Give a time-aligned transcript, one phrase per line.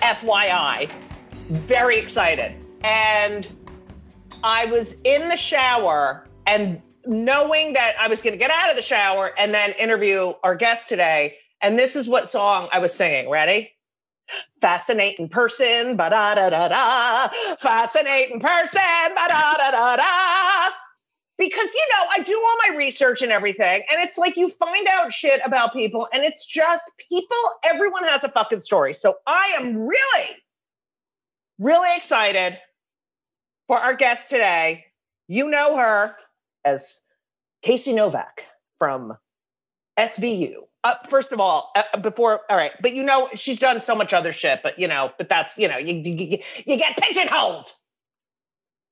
[0.00, 0.90] FYI,
[1.48, 2.54] very excited.
[2.82, 3.48] And
[4.42, 8.76] I was in the shower and knowing that I was going to get out of
[8.76, 11.36] the shower and then interview our guest today.
[11.62, 13.30] And this is what song I was singing.
[13.30, 13.72] Ready?
[14.60, 17.28] Fascinating person, ba da da da da.
[17.56, 18.80] Fascinating person,
[19.14, 20.70] ba da da da da.
[21.40, 23.82] Because, you know, I do all my research and everything.
[23.90, 28.22] And it's like you find out shit about people, and it's just people, everyone has
[28.24, 28.92] a fucking story.
[28.92, 30.36] So I am really,
[31.58, 32.58] really excited
[33.66, 34.84] for our guest today.
[35.28, 36.14] You know her
[36.62, 37.00] as
[37.62, 38.44] Casey Novak
[38.78, 39.16] from
[39.98, 40.56] SVU.
[40.84, 44.12] Uh, first of all, uh, before, all right, but you know, she's done so much
[44.12, 47.72] other shit, but you know, but that's, you know, you, you, you get pigeonholed.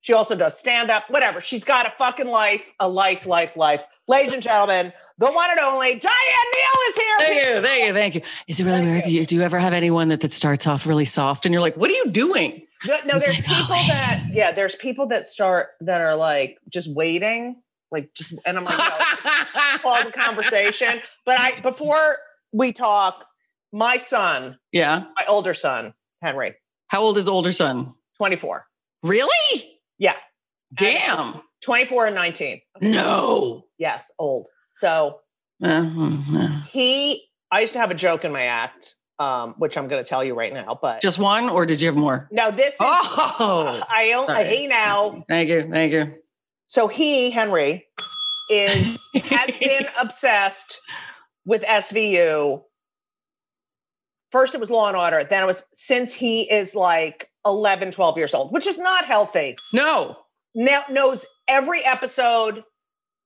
[0.00, 1.40] She also does stand up, whatever.
[1.40, 3.82] She's got a fucking life, a life, life, life.
[4.06, 6.12] Ladies and gentlemen, the one and only Diane
[6.54, 7.16] Neal is here.
[7.18, 8.20] Thank you, thank you, thank you.
[8.46, 9.04] Is it really Thank weird?
[9.04, 11.60] Do you, do you ever have anyone that, that starts off really soft and you're
[11.60, 12.62] like, what are you doing?
[12.86, 16.14] No, no, there's like, oh, people oh, that, yeah, there's people that start that are
[16.14, 17.60] like just waiting,
[17.90, 21.00] like just, and I'm like, no, pause the conversation.
[21.26, 22.18] But I, before
[22.52, 23.24] we talk,
[23.72, 25.06] my son, yeah.
[25.16, 25.92] my older son,
[26.22, 26.54] Henry,
[26.86, 27.94] How old is the older son?
[28.16, 28.64] 24.
[29.02, 29.77] Really?
[29.98, 30.14] Yeah,
[30.74, 31.40] Damn.
[31.62, 32.60] 24 and 19.
[32.82, 33.64] No.
[33.78, 34.46] Yes, old.
[34.76, 35.20] So
[35.62, 36.62] Uh, hmm, uh.
[36.70, 40.08] he, I used to have a joke in my act, um, which I'm going to
[40.08, 40.78] tell you right now.
[40.80, 42.28] But Just one, or did you have more?
[42.30, 44.46] No, this is, Oh, I own, sorry.
[44.56, 46.14] he now thank you, thank you.
[46.68, 47.86] So he, Henry,
[48.50, 50.78] is has been obsessed
[51.44, 52.62] with SVU.
[54.30, 58.16] First it was Law and Order, then it was since he is like 11, 12
[58.16, 59.56] years old, which is not healthy.
[59.72, 60.16] No.
[60.54, 62.64] Now knows every episode.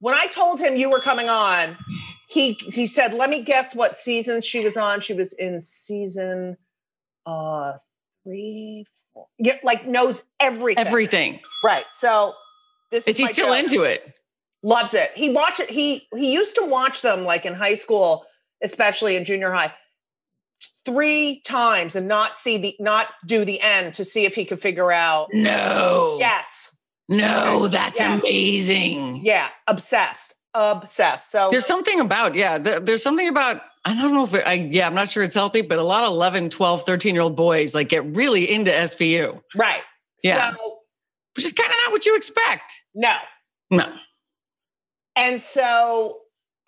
[0.00, 1.76] When I told him you were coming on,
[2.28, 5.00] he he said, "Let me guess what season she was on.
[5.00, 6.56] She was in season
[7.26, 7.72] uh
[8.24, 9.26] 3 4.
[9.38, 10.86] Yeah, like knows everything.
[10.86, 11.40] Everything.
[11.64, 11.84] Right.
[11.92, 12.34] So
[12.90, 14.14] This Is he still into it?
[14.62, 15.10] Loves it.
[15.14, 15.70] He watch it.
[15.70, 18.24] He he used to watch them like in high school,
[18.62, 19.72] especially in junior high,
[20.84, 24.60] three times and not see the not do the end to see if he could
[24.60, 25.28] figure out.
[25.32, 26.16] No.
[26.18, 26.76] Yes.
[27.08, 28.20] No, that's Yes.
[28.20, 29.20] amazing.
[29.24, 29.48] Yeah.
[29.66, 30.34] Obsessed.
[30.54, 31.30] Obsessed.
[31.30, 34.54] So There's something about, yeah, there- there's something about, I don't know if it, I,
[34.54, 37.36] yeah, I'm not sure it's healthy, but a lot of 11, 12, 13 year old
[37.36, 39.82] boys like get really into SVU, right.
[40.22, 40.52] Yeah.
[40.52, 40.78] So,
[41.36, 42.72] which is kind of not what you expect.
[42.94, 43.16] no.
[43.70, 43.92] No.
[45.16, 46.18] And so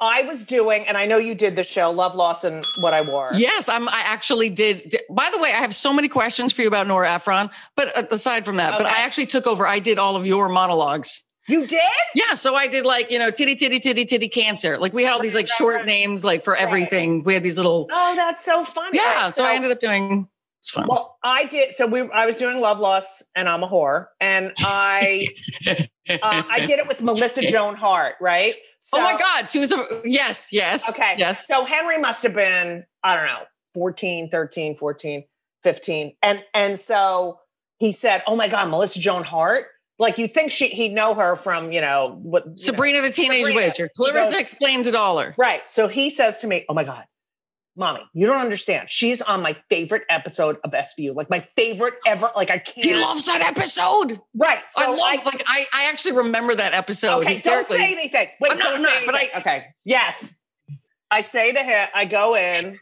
[0.04, 3.00] I was doing, and I know you did the show, Love, Loss, and What I
[3.00, 3.30] Wore.
[3.34, 4.88] Yes, I'm, I actually did.
[4.90, 7.96] di- By the way, I have so many questions for you about Nora Ephron, but
[7.96, 11.22] uh, aside from that, but I actually took over, I did all of your monologues.
[11.48, 11.80] You did?
[12.14, 14.78] Yeah, so I did like, you know, titty, titty, titty, titty cancer.
[14.78, 17.22] Like we had all these like short names like for everything.
[17.22, 18.96] We had these little, Oh, that's so funny.
[18.96, 19.24] yeah.
[19.24, 20.26] Right, So I ended up doing,
[20.60, 20.86] it's fun.
[20.88, 21.74] Well, I did.
[21.74, 25.28] So we, I was doing Love Loss, and I'm a whore, and I,
[25.66, 25.78] uh,
[26.22, 28.54] I did it with Melissa Joan Hart, right?
[28.92, 29.48] Oh my God.
[29.48, 30.88] She was a, yes, yes.
[30.90, 31.14] Okay.
[31.18, 31.46] Yes.
[31.46, 33.42] So Henry must have been, I don't know,
[33.74, 35.24] 14, 13, 14,
[35.62, 36.16] 15.
[36.22, 37.40] And and so
[37.78, 39.66] he said, Oh my God, Melissa Joan Hart.
[39.98, 42.56] Like you think she he'd know her from, you know, what you know.
[42.56, 43.66] Sabrina the Teenage Sabrina.
[43.68, 45.20] Witch or Clarissa goes- Explains It All.
[45.20, 45.62] Or, Right.
[45.70, 47.04] So he says to me, Oh my God,
[47.76, 48.88] mommy, you don't understand.
[48.90, 52.30] She's on my favorite episode of SVU, like my favorite ever.
[52.34, 52.86] Like I can't.
[52.86, 54.20] he loves that episode.
[54.34, 54.60] right.
[54.70, 58.28] So I love, like, I, I actually remember that episode okay, don't say anything.
[58.40, 59.40] Wait, I'm not- I'm not, but anything.
[59.40, 59.66] okay.
[59.84, 60.36] Yes.
[61.10, 62.78] I say to him, I go in,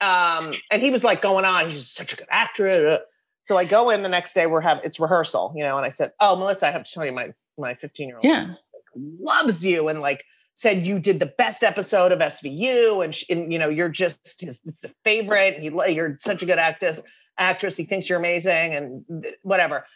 [0.00, 1.70] um, and he was like going on.
[1.70, 3.00] He's such a good actor.
[3.42, 4.46] So I go in the next day.
[4.46, 7.04] We're having it's rehearsal, you know, and I said, "Oh, Melissa, I have to tell
[7.04, 8.54] you, my my 15 year old yeah.
[8.94, 13.52] loves you, and like said you did the best episode of SVU, and, sh- and
[13.52, 15.58] you know you're just his the favorite.
[15.60, 17.02] He you're such a good actress.
[17.38, 19.86] Actress, he thinks you're amazing, and whatever."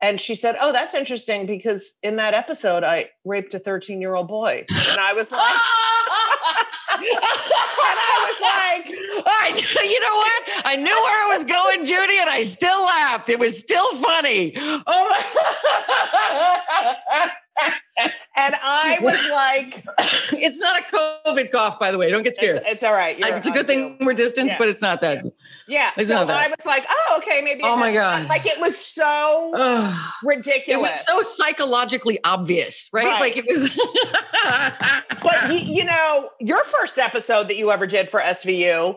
[0.00, 4.14] And she said, "Oh, that's interesting because in that episode, I raped a 13 year
[4.14, 5.56] old boy," and I was like.
[6.96, 8.86] And I was like,
[9.26, 9.48] I,
[9.84, 10.42] you know what?
[10.64, 13.28] I knew where it was going, Judy, and I still laughed.
[13.28, 14.52] It was still funny.
[14.56, 15.20] Oh.
[18.36, 19.84] and I was like,
[20.32, 22.10] it's not a COVID cough, by the way.
[22.10, 22.62] Don't get scared.
[22.66, 23.18] it's all right.
[23.18, 24.58] You're it's a good thing we're distance, Yeah.
[24.58, 25.24] but it's not that.
[25.68, 25.92] Yeah.
[25.96, 26.36] It's so not that.
[26.36, 27.62] I was like, oh, okay, maybe.
[27.62, 28.28] Oh my God.
[28.28, 30.12] Like it was so Ugh.
[30.24, 33.06] it was so psychologically obvious, right?
[33.06, 33.20] Right.
[33.20, 33.76] Like it was.
[35.22, 38.96] but you, you know, your first episode that you ever did for SVU,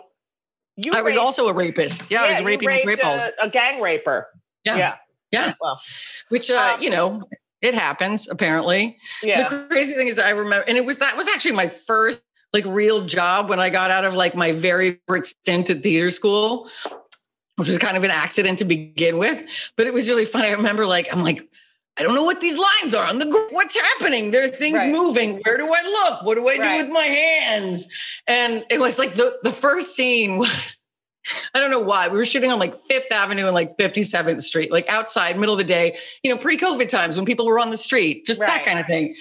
[0.77, 2.11] you I was also a rapist.
[2.11, 4.27] Yeah, I was raping raped rape a, a gang raper.
[4.63, 4.77] Yeah.
[4.77, 4.95] Yeah.
[5.31, 5.53] Yeah.
[5.59, 5.81] Well,
[6.29, 7.21] Which, uh, Um, you know,
[7.61, 8.97] it happens apparently.
[9.23, 9.47] yeah.
[9.49, 12.21] The crazy thing is, I remember, and it was that was actually my first
[12.53, 16.09] like real job when I got out of like my very first stint at theater
[16.09, 16.69] school,
[17.57, 19.43] which was kind of an accident to begin with.
[19.75, 20.43] But it was really fun.
[20.43, 21.41] I remember, like, I'm like,
[21.99, 24.29] I don't know what these lines are on the what's happening.
[24.31, 24.89] There are things Right.
[24.91, 25.41] moving.
[25.43, 26.23] Where do I look?
[26.23, 27.87] What do I do with my hands?
[28.27, 30.77] And it was like the the first scene was.
[31.53, 32.07] I don't know why.
[32.07, 35.59] We were shooting on like Fifth Avenue and like 57th Street, like outside, middle of
[35.59, 38.47] the day, you know, pre COVID times when people were on the street, just Right.
[38.47, 39.15] that kind of thing.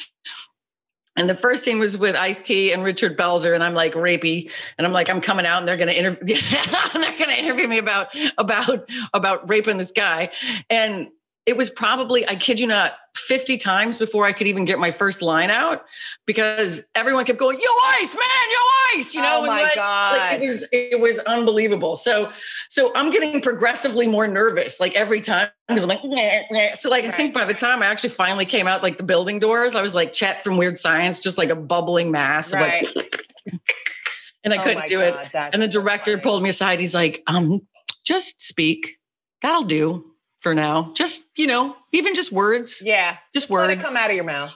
[1.18, 4.50] And the first scene was with Ice T and Richard Belzer, and I'm like rapey,
[4.76, 6.36] and I'm like, I'm coming out, and they're gonna interview,
[6.92, 10.28] they're gonna interview me about about about raping this guy,
[10.68, 11.08] and
[11.46, 14.90] it was probably, I kid you not, 50 times before I could even get my
[14.90, 15.84] first line out
[16.26, 19.38] because everyone kept going, "Yo, Ice, man, yo, Ice," you know.
[19.42, 20.18] Oh my like, God.
[20.18, 21.96] Like it was it was unbelievable.
[21.96, 22.30] So
[22.68, 26.90] so I'm getting progressively more nervous like every time because I'm like, "Nyeh, nyeh." so
[26.90, 29.74] like I think by the time I actually finally came out like the building doors,
[29.74, 32.86] I was like Chet from Weird Science, just like a bubbling mass, of, Right.
[32.94, 33.26] like,
[34.44, 35.14] and I Oh couldn't do it.
[35.14, 36.22] God, that's And the director funny.
[36.22, 36.80] pulled me aside.
[36.80, 37.66] He's like, um,
[38.04, 38.98] just speak.
[39.42, 40.05] That'll do
[40.46, 40.92] for now.
[40.94, 42.80] Just, you know, even just words.
[42.86, 43.16] Yeah.
[43.32, 43.84] Just Let words.
[43.84, 44.54] come out of your mouth.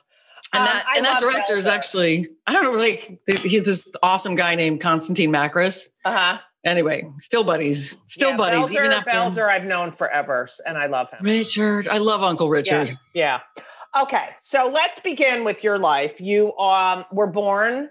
[0.53, 3.91] And Um, that I and that director is actually, I don't know, like he's this
[4.01, 5.89] awesome guy named Constantine Makris.
[6.05, 6.39] Uh huh.
[6.65, 7.97] Anyway, still buddies.
[8.07, 8.67] Still yeah, buddies.
[8.67, 11.25] Belzer, even after- Belzer, I've known forever, and I love him.
[11.25, 11.89] Richard.
[11.89, 12.91] I love Uncle Richard.
[13.13, 13.41] Yeah.
[13.97, 14.03] yeah.
[14.03, 14.29] Okay.
[14.39, 16.21] So let's begin with your life.
[16.21, 17.89] You um were born.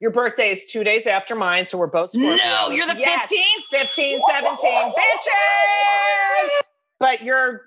[0.00, 2.38] Your birthday is two days after mine, so we're both Scorpios.
[2.38, 3.30] No, you're the Yes,
[3.72, 3.78] 15th?
[3.80, 4.56] 15, 17.
[4.92, 6.68] Bitches!
[7.00, 7.62] But you're,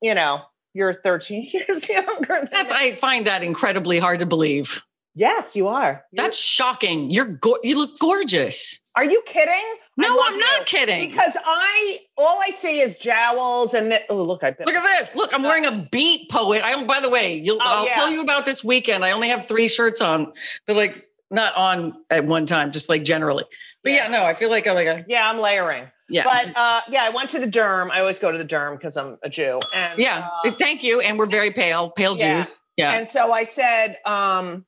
[0.00, 2.24] you know, you're 13 years younger.
[2.26, 2.78] Than That's me.
[2.78, 4.82] I find that incredibly hard to believe.
[5.14, 6.04] yes, you are.
[6.12, 7.10] You're- That's shocking.
[7.10, 8.80] You're go- you look gorgeous.
[8.96, 9.64] are you kidding?
[9.96, 10.64] No, I'm not you.
[10.66, 11.10] kidding.
[11.10, 14.98] Because I all I see is jowls and the, oh look, I bit Look at
[14.98, 15.14] this.
[15.14, 16.62] Look, I'm wearing a beat poet.
[16.64, 17.94] I by the way, you'll Oh, I'll yeah.
[17.94, 19.04] tell you about this weekend.
[19.04, 20.32] I only have three shirts on.
[20.66, 23.44] They're like not on at one time, just like generally.
[23.82, 24.18] But yeah, Yeah.
[24.18, 25.90] no, I feel like I'm like a Yeah, I'm layering.
[26.08, 26.24] Yeah.
[26.24, 27.90] But uh, yeah, I went to the derm.
[27.90, 29.58] I always go to the derm because I'm a Jew.
[29.74, 30.28] And yeah.
[30.44, 31.00] uh, Thank you.
[31.00, 32.42] And we're very pale, pale Yeah.
[32.42, 32.58] Jews.
[32.76, 32.92] Yeah.
[32.92, 34.66] And so I said, um,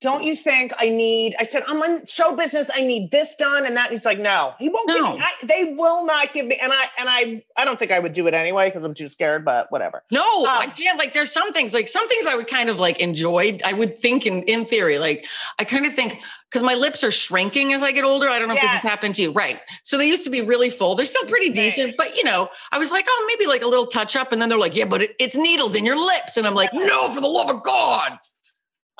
[0.00, 2.70] don't you think I need, I said, I'm in show business.
[2.74, 3.90] I need this done and that.
[3.90, 5.14] He's like, no, he won't give No.
[5.16, 6.56] me, I, they will not give me.
[6.56, 9.08] And I, and I, I don't think I would do it anyway because I'm too
[9.08, 10.02] scared, but whatever.
[10.10, 10.98] No, Um, I can't.
[10.98, 13.58] Like, there's some things, like some things I would kind of like enjoy.
[13.64, 15.26] I would think in in theory, like
[15.58, 18.28] I kind of think because my lips are shrinking as I get older.
[18.28, 19.60] I don't know if this has happened to you, right?
[19.84, 20.94] So they used to be really full.
[20.96, 23.86] They're still pretty decent, but you know, I was like, oh, maybe like a little
[23.86, 26.46] touch up, and then they're like, yeah, but it, it's needles in your lips, and
[26.46, 28.18] I'm like, no, for the love of God.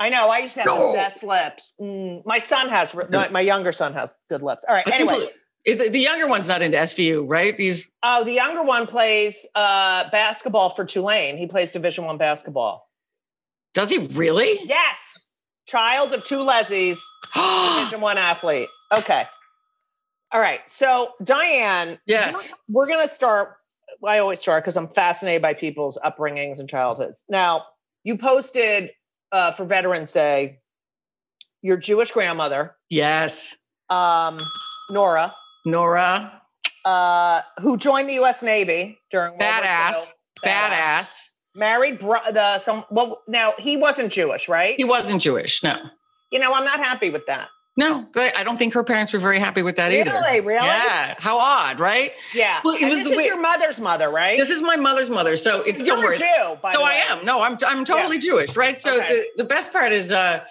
[0.01, 0.29] I know.
[0.29, 0.93] I used to have No.
[0.93, 1.73] the best lips.
[1.81, 4.65] Mm, my son has, my, my younger son has good lips.
[4.69, 4.89] All right.
[4.89, 5.15] I Anyway.
[5.15, 5.29] believe-
[5.67, 7.55] Is the, the younger one's not into SVU, right?
[7.59, 11.37] He's Oh, the younger one plays uh, basketball for Tulane.
[11.37, 12.89] He plays Division One basketball.
[13.75, 14.59] does he really?
[14.65, 15.19] Yes,
[15.67, 16.99] child of two Leslies,
[17.35, 18.71] Division One athlete.
[18.99, 19.25] Okay,
[20.33, 20.61] all right.
[20.67, 22.55] So Diane, yes.
[22.69, 23.57] we're gonna start.
[24.03, 27.23] I always start because I'm fascinated by people's upbringings and childhoods.
[27.29, 27.65] Now,
[28.03, 28.91] you posted
[29.33, 30.59] uh, for Veterans Day
[31.63, 33.55] your Jewish grandmother, Yes.
[33.91, 34.39] um,
[34.91, 35.35] Nora,
[35.67, 36.41] Nora,
[36.87, 38.43] uh, who joined the U.S.
[38.43, 40.07] Navy during World War badass,
[40.45, 40.51] II.
[40.51, 41.29] badass.
[41.55, 45.63] married bro- the some well now he wasn't jewish right He wasn't Jewish.
[45.63, 45.77] No.
[46.33, 47.49] you know i'm not happy with that
[47.81, 50.11] No, I don't think her parents were very happy with that either.
[50.13, 51.15] really really Yeah.
[51.19, 52.13] How odd, right?
[52.35, 54.77] yeah Well, it And was this is way- your mother's mother right This is my
[54.77, 56.19] mother's mother, so it's don't worry.
[56.19, 57.25] Jew, by So I am.
[57.25, 58.81] No, I'm I'm totally Jewish, right?
[58.81, 59.09] So Okay.
[59.09, 60.45] the, the best part is uh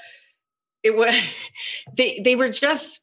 [0.84, 1.14] it was
[1.98, 3.02] they they were just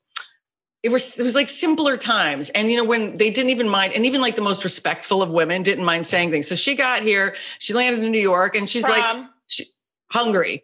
[0.82, 3.92] it was it was like simpler times and you know when they didn't even mind
[3.94, 7.02] and even like the most respectful of women didn't mind saying things so she got
[7.02, 9.64] here she landed in new york and she's like From- she,
[10.12, 10.62] hungary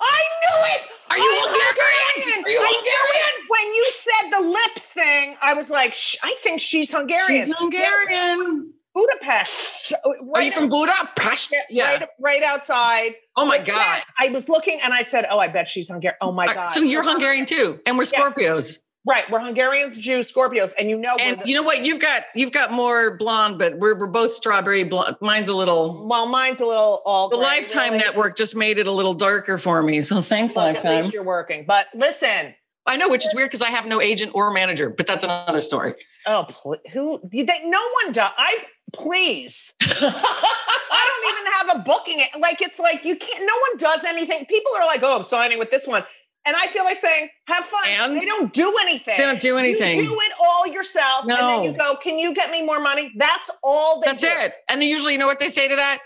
[0.00, 2.44] i knew it Are you I'm Hungarian?
[2.44, 3.48] Are you Hungarian?
[3.48, 7.46] when you said the lips thing i was like i think she's hungarian.
[7.46, 8.72] She's hungarian.
[8.94, 9.92] Budapest.
[10.04, 11.54] Are right, you from budapest?
[11.70, 13.14] Yeah right, right outside.
[13.36, 13.76] Oh my god.
[13.76, 16.54] yes, i was looking and i said oh i bet she's hungarian oh my Uh,
[16.54, 16.68] god.
[16.70, 21.16] so you're hungarian too and we're scorpios right we're hungarians jews scorpios and you know
[21.16, 24.32] and the- you know what you've got you've got more blonde but we're, we're both
[24.32, 27.28] strawberry blonde mine's a little Well, mine's a little all.
[27.28, 28.04] the lifetime really.
[28.04, 31.14] network just made it a little darker for me so thanks Look, at lifetime least
[31.14, 31.64] you're working.
[31.66, 32.54] But listen,
[32.86, 35.60] i know which is weird because i have no agent or manager but that's another
[35.60, 35.94] story
[36.26, 37.20] oh, pl- who?
[37.32, 38.30] You, they, no one does.
[38.36, 39.74] I please.
[39.82, 42.22] I don't even have a booking.
[42.40, 43.40] Like it's like you can't.
[43.40, 44.44] No one does anything.
[44.46, 46.04] People are like, oh, I'm signing with this one,
[46.44, 47.82] and I feel like saying, have fun.
[47.86, 48.16] And?
[48.20, 49.14] they don't do anything.
[49.16, 52.34] they don't do anything You do it all yourself, and then you go, "Can you
[52.34, 54.28] get me more money?" That's all they that's do.
[54.30, 55.98] it and then usually you know what they say to that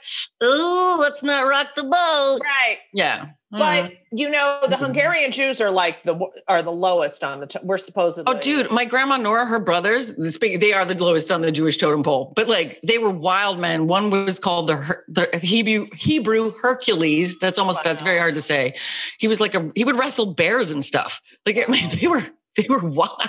[0.42, 2.78] oh let's not rock the boat Right.
[2.92, 3.96] yeah But Mhm.
[4.10, 7.46] you know, the Hungarian Jews are like the are the lowest on the.
[7.46, 8.34] T- we're supposedly.
[8.34, 12.02] Oh, dude, my grandma Nora, her brothers, they are the lowest on the Jewish totem
[12.02, 12.32] pole.
[12.34, 13.86] But like, they were wild men.
[13.86, 17.38] One was called the, the Hebrew Hebrew Hercules.
[17.38, 18.74] That's almost that's very hard to say.
[19.18, 21.22] He was like a he would wrestle bears and stuff.
[21.46, 22.24] Like, I mean, they were
[22.56, 23.22] they were wild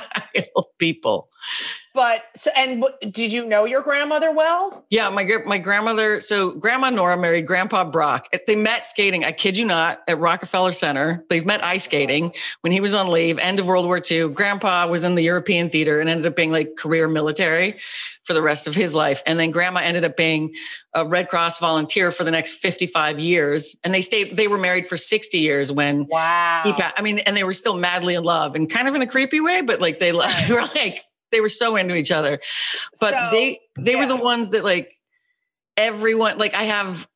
[0.79, 1.29] people.
[1.97, 4.85] But so, and did you know your grandmother well?
[4.91, 6.21] Yeah, my my grandmother.
[6.21, 8.27] So Grandma Nora married Grandpa Brock.
[8.45, 9.25] They met skating.
[9.25, 11.25] I kid you not, at Rockefeller Center.
[11.31, 13.39] They've met ice skating when he was on leave.
[13.39, 14.29] End of World War II.
[14.29, 17.77] Grandpa was in the European theater and ended up being like career military
[18.25, 19.23] for the rest of his life.
[19.25, 20.53] And then Grandma ended up being
[20.93, 23.75] a Red Cross volunteer for the next fifty five years.
[23.83, 24.35] And they stayed.
[24.35, 26.61] They were married for sixty years when Wow.
[26.63, 29.07] he I mean, and they were still madly in love and kind of in a
[29.07, 31.03] creepy way, but like they, they were like
[31.37, 32.39] they were so into each other.
[32.99, 34.91] But So, they they were the ones that like
[35.77, 37.07] everyone like I have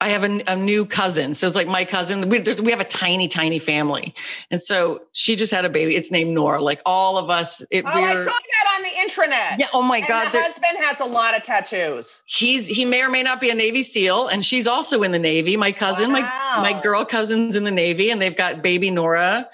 [0.00, 1.34] I have a, a new cousin.
[1.34, 2.28] So it's like my cousin.
[2.28, 4.14] We, there's, we have a tiny, tiny family,
[4.48, 5.96] and so she just had a baby.
[5.96, 6.62] It's named Nora.
[6.62, 9.58] Like all of us, it, Oh, I saw that on the intranet.
[9.58, 9.66] yeah.
[9.74, 12.22] Oh my and god, the husband has a lot of tattoos.
[12.26, 15.18] he's he may or may not be a Navy SEAL, and she's also in the
[15.18, 15.56] Navy.
[15.56, 19.48] My cousin, my my girl cousin's in the Navy, and they've got baby Nora.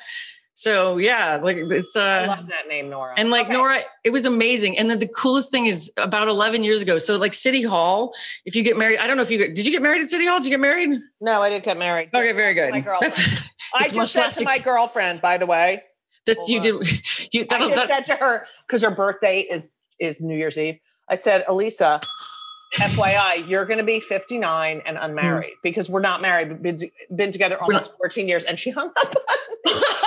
[0.56, 3.14] So yeah, like it's uh I love that name, Nora.
[3.16, 3.56] and like Okay.
[3.56, 4.78] Nora, it was amazing.
[4.78, 6.98] And then the coolest thing is about 11 years ago.
[6.98, 9.66] So like City Hall, if you get married, I don't know if you get, did
[9.66, 10.38] you get married at City Hall?
[10.38, 10.90] Did you get married?
[11.20, 12.10] No, I didn't get married.
[12.14, 12.70] Okay, very good.
[12.70, 13.18] My That's.
[13.74, 15.82] I just said to my girlfriend, by the way.
[16.24, 16.74] that's you did.
[17.32, 20.56] You I that'll, just that, said to her because her birthday is is New Year's
[20.56, 20.78] Eve.
[21.08, 21.98] I said, Elisa,
[22.74, 26.50] FYI, you're going to be 59 and unmarried because we're not married.
[26.50, 26.78] We've been,
[27.14, 29.14] been together almost 14 years, and she hung up.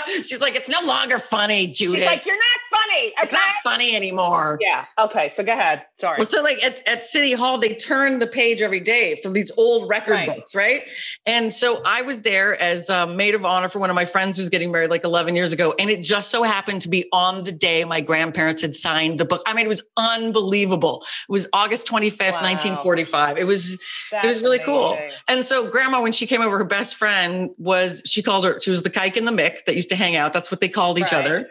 [0.24, 2.00] She's like, it's no longer funny, Judith.
[2.00, 3.12] She's like, "You're not funny.
[3.22, 4.58] It's not funny anymore.
[4.60, 4.86] Yeah.
[4.98, 5.28] Okay.
[5.30, 5.84] So go ahead.
[5.98, 6.16] Sorry.
[6.18, 9.50] Well, so like at, at City Hall, they turn the page every day from these
[9.56, 10.28] old record Right.
[10.28, 10.82] books, right?
[11.26, 14.36] And so I was there as a maid of honor for one of my friends
[14.36, 15.74] who's getting married like 11 years ago.
[15.78, 19.24] And it just so happened to be on the day my grandparents had signed the
[19.24, 19.42] book.
[19.46, 21.04] I mean, it was unbelievable.
[21.28, 22.42] It was August 25th, Wow.
[22.42, 23.38] 1945.
[23.38, 23.74] It was,
[24.12, 24.98] it was really cool.
[25.28, 28.70] And so grandma, when she came over, her best friend was, she called her, she
[28.70, 30.32] was the kike in the Mick that used to hang out.
[30.32, 31.24] That's what they called each Right.
[31.24, 31.48] other.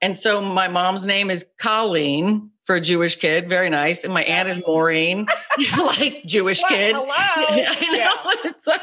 [0.00, 3.48] And so my mom's name is Colleen for a Jewish kid.
[3.48, 4.04] Very nice.
[4.04, 5.26] And my aunt is Maureen,
[5.78, 6.94] like Jewish Well, kid.
[6.96, 7.06] hello.
[7.16, 7.96] I know.
[7.96, 8.50] Yeah.
[8.50, 8.80] It's like,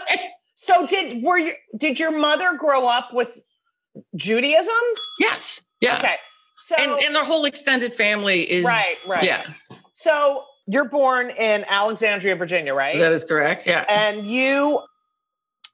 [0.56, 3.42] So did were you did your mother grow up with
[4.16, 4.74] Judaism?
[5.20, 5.62] yes.
[5.82, 5.98] Yeah.
[6.00, 6.16] Okay.
[6.56, 9.24] So And, and their whole extended family is, right, right.
[9.26, 9.44] yeah,
[9.96, 12.98] So you're born in Alexandria, Virginia, right?
[12.98, 13.68] that is correct.
[13.68, 13.84] Yeah.
[13.90, 14.80] and you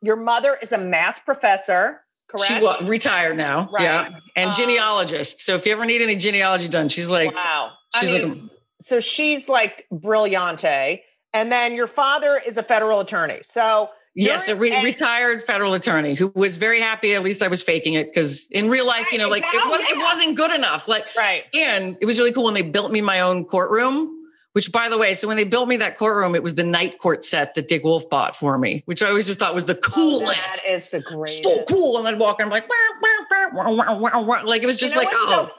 [0.02, 2.48] your mother is a math professor, correct?
[2.48, 3.68] She was retired now.
[3.72, 3.84] Right.
[3.84, 4.10] Yeah.
[4.36, 5.40] And Um, genealogist.
[5.42, 7.72] So if you ever need any genealogy done, she's like, wow.
[7.94, 11.02] I she's mean, like, so she's like brillante.
[11.34, 13.40] And then your father is a federal attorney.
[13.44, 17.14] So Yes, a re- and- retired federal attorney who was very happy.
[17.14, 19.72] At least I was faking it because in real life, you know, like it exactly,
[19.72, 20.88] was, it wasn't good enough.
[20.88, 21.44] Like, right.
[21.54, 24.16] and it was really cool when they built me my own courtroom.
[24.54, 26.98] Which, by the way, so when they built me that courtroom, it was the night
[26.98, 29.76] court set that Dick Wolf bought for me, which I always just thought was the
[29.78, 30.64] Oh, coolest.
[30.66, 31.44] that is the greatest.
[31.44, 31.98] so cool.
[32.00, 34.78] And I'd walk in, I'm like, "Wah, wah, wah, wah, wah, wah." like it was
[34.78, 35.54] just You know like, oh, so-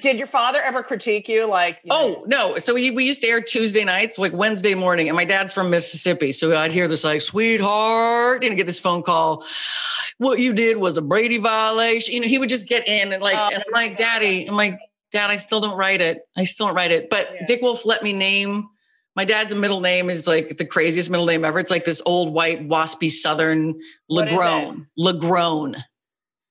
[0.00, 1.46] did, your father ever critique you?
[1.46, 2.58] Like, you oh, know, Oh no!
[2.58, 5.70] So we, we used to air Tuesday nights, like Wednesday morning, and my dad's from
[5.70, 9.44] Mississippi, so I'd hear this like, "Sweetheart," and get this phone call.
[10.18, 12.14] What you did was a Brady violation.
[12.14, 14.56] You know, he would just get in and like, Oh, and I'm like, "Daddy," I'm
[14.56, 14.78] like,
[15.12, 16.22] "Dad, I still don't write it.
[16.36, 17.44] I still don't write it." But Yeah.
[17.46, 18.68] Dick Wolf let me name.
[19.14, 21.58] My dad's middle name is like the craziest middle name ever.
[21.58, 23.74] It's like this old white waspy Southern
[24.06, 24.36] What is it?
[24.38, 24.86] Lagrone.
[24.98, 25.84] Lagrone.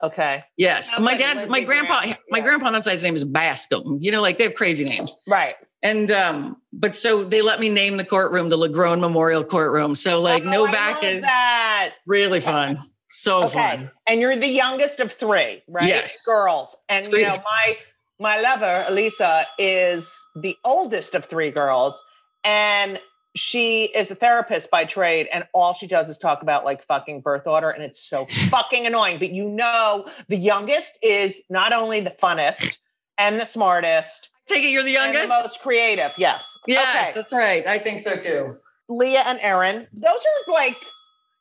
[0.03, 0.43] okay.
[0.57, 2.13] Yes, my dad's my grandpa.
[2.29, 3.97] My grandpa on that side's name is Bascom.
[4.01, 5.15] You know, like they have crazy names.
[5.27, 5.55] Right.
[5.83, 9.95] And um, but so they let me name the courtroom the Lagrone Memorial Courtroom.
[9.95, 11.93] So like Oh, no back is that.
[12.05, 12.77] really fun.
[13.09, 13.53] So Okay.
[13.53, 13.91] fun.
[14.07, 15.87] And you're the youngest of three, right?
[15.87, 16.23] Yes.
[16.25, 16.77] Girls.
[16.87, 17.21] And Three.
[17.21, 17.77] you know, my
[18.21, 22.01] my lover, Elisa, is the oldest of three girls.
[22.43, 22.99] And
[23.35, 27.21] she is a therapist by trade, and all she does is talk about like fucking
[27.21, 29.19] birth order, and it's so fucking annoying.
[29.19, 32.77] But you know, the youngest is not only the funnest
[33.17, 35.43] and the smartest Take it you're the and the youngest?
[35.43, 36.11] most creative.
[36.17, 36.57] Yes.
[36.67, 37.11] yes, Okay.
[37.15, 37.65] that's right.
[37.65, 38.57] I think so too.
[38.89, 40.09] Leah and Erin, those
[40.47, 40.75] are like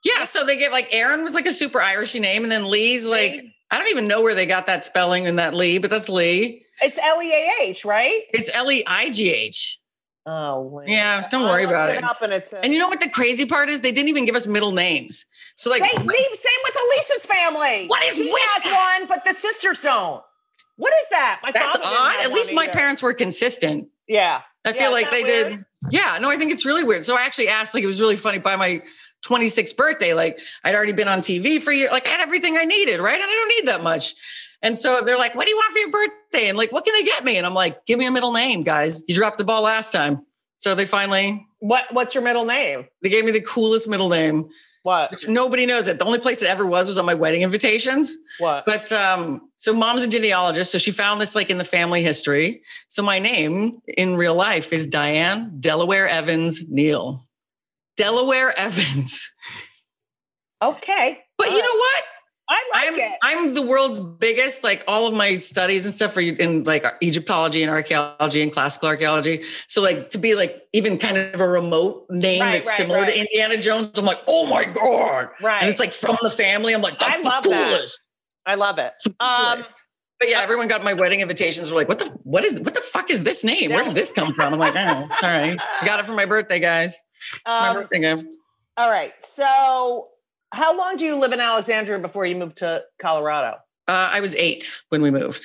[0.04, 3.06] Yeah, so they get like Erin was like a super Irishy name, and then Leigh's
[3.06, 6.08] like I don't even know where they got that spelling in that Leigh, but that's
[6.08, 6.64] Lee.
[6.82, 8.22] It's L E A H, right?
[8.32, 9.78] It's L E I G H.
[10.26, 12.04] Oh, Yeah, don't worry about it.
[12.22, 12.52] it.
[12.62, 13.80] And you know what the crazy part is?
[13.80, 15.24] They didn't even give us middle names.
[15.56, 17.86] So like Hey, leave, same with Elisa's family.
[17.86, 18.98] What is she with has that?
[19.00, 20.22] one, but the sisters don't.
[20.76, 21.40] What is that?
[21.42, 22.20] My that's odd.
[22.24, 22.72] At least my either.
[22.72, 23.88] parents were consistent.
[24.08, 24.42] Yeah.
[24.64, 25.64] I Yeah, feel like they that did.
[25.90, 27.04] Yeah, no, I think it's really weird.
[27.04, 28.82] So I actually asked, like, it was really funny by my
[29.26, 30.12] 26th birthday.
[30.14, 31.88] Like, I'd already been on TV for a year.
[31.90, 33.14] Like, I had everything I needed, right?
[33.20, 34.14] And I don't need that much.
[34.62, 36.48] And so they're like, what do you want for your birthday?
[36.48, 37.36] And like, what can they get me?
[37.38, 39.02] And I'm like, give me a middle name, guys.
[39.08, 40.20] You dropped the ball last time.
[40.58, 42.86] So they finally, What What's your middle name?
[43.02, 44.50] they gave me the coolest middle name,
[44.82, 45.10] What?
[45.10, 45.98] which nobody knows it.
[45.98, 48.14] The only place it ever was was on my wedding invitations.
[48.38, 48.66] What?
[48.66, 52.60] But um, so mom's a genealogist, so she found this like in the family history.
[52.88, 57.22] So my name in real life is Diane Delaware Evans Neal.
[57.96, 59.26] Delaware Evans.
[60.62, 61.18] Okay.
[61.38, 61.64] But All you right.
[61.64, 62.04] know what?
[62.52, 63.18] I like I'm it.
[63.22, 67.62] I'm the world's biggest, like all of my studies and stuff are in like Egyptology
[67.62, 69.44] and archaeology and classical archaeology.
[69.68, 73.02] So like to be like even kind of a remote name Right, that's right, similar
[73.02, 73.14] right.
[73.14, 75.28] to Indiana Jones, I'm like, oh my God.
[75.40, 75.62] right.
[75.62, 76.74] And it's like from the family.
[76.74, 77.88] I'm like, that's I love that.
[78.46, 78.94] I love it.
[79.20, 79.62] Um.
[80.18, 81.70] But yeah, everyone got my wedding invitations.
[81.70, 83.70] Were like, what the what is what the fuck is this name?
[83.70, 84.52] Where did this come from?
[84.52, 85.56] I'm like, oh, sorry.
[85.84, 87.02] Got it for my birthday, guys.
[87.46, 88.26] It's my um, birthday gift.
[88.76, 89.14] all right.
[89.20, 90.08] So,
[90.52, 93.58] how long do you live in Alexandria before you moved to Colorado?
[93.88, 95.44] Uh, I was eight when we moved.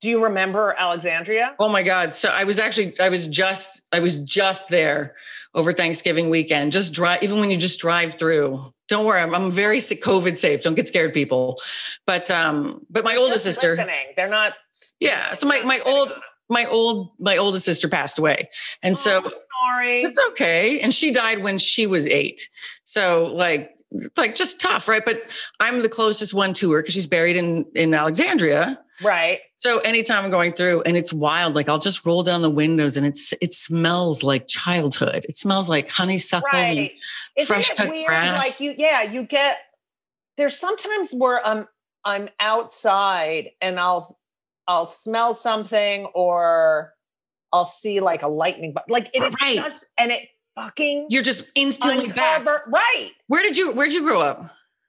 [0.00, 1.54] Do you remember Alexandria?
[1.60, 2.12] Oh my God.
[2.12, 5.14] So I was actually, I was just, I was just there
[5.54, 6.72] over Thanksgiving weekend.
[6.72, 8.60] Just drive, even when you just drive through.
[8.88, 10.62] Don't worry, I'm, I'm very sick, COVID safe.
[10.62, 11.60] Don't get scared, people.
[12.06, 14.12] But um, but my oldest sister, Listening.
[14.16, 14.54] They're not.
[15.00, 15.34] yeah.
[15.34, 16.12] So my my old
[16.50, 18.50] my old my oldest sister passed away,
[18.82, 19.32] and so Oh,
[19.66, 20.02] sorry.
[20.02, 20.80] It's okay.
[20.80, 22.50] And she died when she was eight.
[22.84, 23.70] So like
[24.16, 25.04] like just tough, right?
[25.04, 25.22] But
[25.60, 28.78] I'm the closest one to her because she's buried in in Alexandria.
[29.02, 29.40] Right.
[29.56, 32.96] So anytime I'm going through and it's wild, like I'll just roll down the windows
[32.96, 35.24] and it's it smells like childhood.
[35.28, 36.48] It smells like honeysuckle.
[36.52, 36.92] Right.
[37.36, 38.06] Isn't fresh it cut weird?
[38.06, 38.38] grass.
[38.38, 39.58] Like you, yeah, you get.
[40.36, 41.66] There's sometimes where I'm
[42.04, 44.18] I'm outside and I'll
[44.68, 46.92] I'll smell something or
[47.52, 49.56] I'll see like a lightning but like it Right.
[49.56, 52.44] just and it fucking You're just instantly back.
[52.68, 53.10] right.
[53.28, 54.44] Where did you Where did you grow up?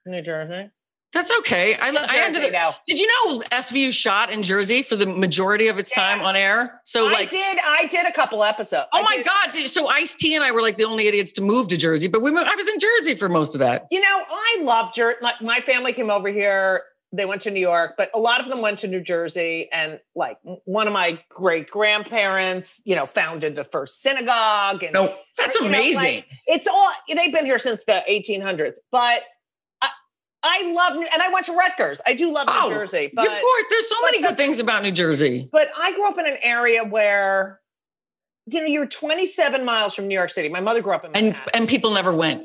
[0.06, 0.70] New Jersey.
[1.14, 1.76] That's okay.
[1.76, 2.78] I, I ended up.
[2.88, 6.82] Did you know SVU shot in Jersey for the majority of its time on air?
[6.86, 7.60] So like, I did.
[7.64, 8.88] I did a couple episodes.
[8.92, 9.52] oh I my did- god!
[9.52, 12.08] did- So Ice T and I were like the only idiots to move to Jersey,
[12.08, 13.86] but we moved, I was in Jersey for most of that.
[13.92, 15.18] You know, I love Jersey.
[15.22, 16.82] Like my family came over here.
[17.16, 19.70] They went to New York, but a lot of them went to New Jersey.
[19.72, 24.82] And like one of my great grandparents, you know, founded the first synagogue.
[24.84, 25.96] And No, that's you know, amazing.
[26.02, 28.78] like, it's all they've been here since the 1800s.
[28.92, 29.22] But
[29.82, 29.90] I,
[30.44, 32.02] I love, New- and I went to Rutgers.
[32.08, 34.60] I do love Oh, New Jersey, but of course, there's so many the- good things
[34.60, 35.48] about New Jersey.
[35.52, 37.62] but I grew up in an area where,
[38.48, 40.50] you know, you're 27 miles from New York City.
[40.50, 42.44] My mother grew up in And and people never went.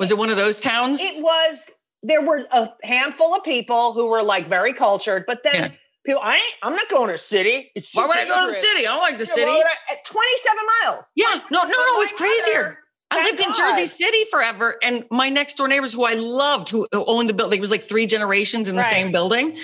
[0.00, 1.00] Was it one of those towns?
[1.02, 1.70] it was
[2.06, 5.68] there were a handful of people who were like very cultured, but then Yeah.
[6.06, 7.72] people, I ain't, I'm not going to the city.
[7.74, 8.86] It's Why would I go to the city?
[8.86, 9.50] I don't like the Yeah, city.
[9.50, 11.10] I- at 27 miles.
[11.16, 12.62] Yeah, no, no, no, it was crazier.
[12.62, 12.78] mother-
[13.10, 16.88] I lived in Jersey City forever, and my next door neighbors, who I loved, who
[16.92, 18.90] owned the building, it was like three generations in the Right.
[18.92, 19.56] same building,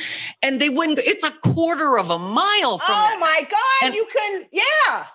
[0.42, 0.98] and they wouldn't.
[0.98, 2.94] go- It's a quarter of a mile from.
[2.96, 3.18] Oh there.
[3.18, 5.06] my God, And- you can, yeah.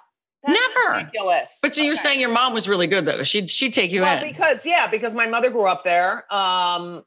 [0.47, 0.97] That's Never.
[0.97, 1.57] ridiculous.
[1.61, 3.23] But so you're saying your mom was really good though?
[3.23, 4.31] She'd she'd take you well, in.
[4.31, 7.03] because yeah, because my mother grew up there, um,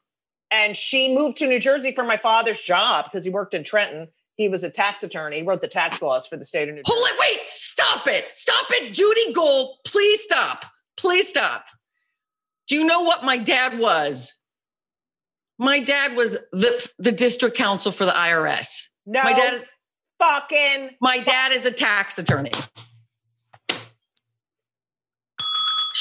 [0.51, 4.07] and she moved to New Jersey for my father's job because he worked in Trenton.
[4.35, 5.37] He was a tax attorney.
[5.37, 6.93] He wrote the tax laws for the state of New Jersey.
[6.95, 7.19] Hold it!
[7.19, 7.45] Wait!
[7.45, 8.31] Stop it!
[8.31, 9.77] Stop it, Judy Gold!
[9.85, 10.65] Please stop!
[10.97, 11.65] Please stop!
[12.67, 14.37] Do you know what my dad was?
[15.57, 18.85] My dad was the the district counsel for the IRS.
[19.05, 19.63] No, My dad is
[20.19, 22.53] fucking my dad is a tax attorney.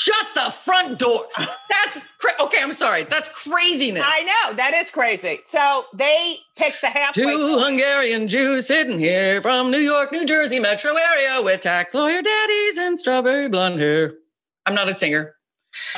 [0.09, 1.27] Shut the front door.
[1.37, 2.63] That's cra- okay.
[2.63, 3.05] I'm sorry.
[3.05, 4.05] That's craziness.
[4.07, 5.39] I know that is crazy.
[5.43, 7.23] So they picked the halfway.
[7.25, 7.63] Two point.
[7.63, 12.79] Hungarian Jews sitting here from New York, New Jersey metro area with tax lawyer daddies
[12.79, 14.15] and strawberry blonde hair.
[14.65, 15.35] I'm not a singer.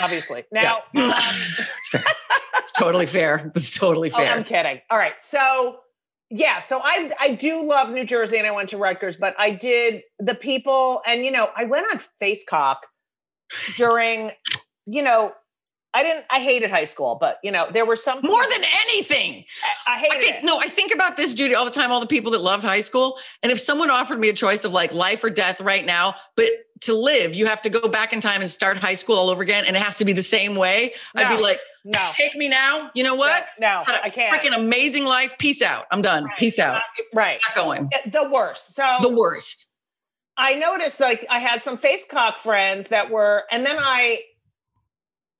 [0.00, 0.44] obviously.
[0.50, 1.02] Now, Yeah.
[1.04, 1.36] um,
[1.78, 2.04] It's fair.
[2.56, 3.52] It's totally fair.
[3.54, 4.32] It's totally oh, fair.
[4.32, 4.80] I'm kidding.
[4.90, 5.14] All right.
[5.20, 5.78] So,
[6.30, 6.58] yeah.
[6.60, 10.02] So I I do love New Jersey, and I went to Rutgers, but I did
[10.18, 12.76] the people, and you know, I went on FaceCock
[13.76, 14.32] during,
[14.86, 15.32] you know,
[15.92, 16.24] I didn't.
[16.30, 19.44] I hated high school, but you know, there were some More than anything.
[19.88, 20.44] I, I hated I it.
[20.44, 22.80] no, I think about this, Judy, all the time, all the people that loved high
[22.80, 23.18] school.
[23.42, 26.46] And if someone offered me a choice of like life or death right now, but
[26.82, 29.42] to live, you have to go back in time and start high school all over
[29.42, 32.46] again, and it has to be the same way, I'd be like, No, take me
[32.46, 32.90] now.
[32.94, 33.46] You know what?
[33.58, 34.32] No, a I can't.
[34.32, 35.34] freaking amazing life.
[35.38, 35.86] Peace out.
[35.90, 36.24] I'm done.
[36.24, 36.38] Right.
[36.38, 36.74] Peace out.
[36.74, 36.82] Not-
[37.14, 37.40] right.
[37.48, 37.90] Not going.
[38.06, 38.74] The worst.
[38.76, 39.66] So The worst.
[40.40, 44.22] I noticed like I had some FaceCock friends that were, and then I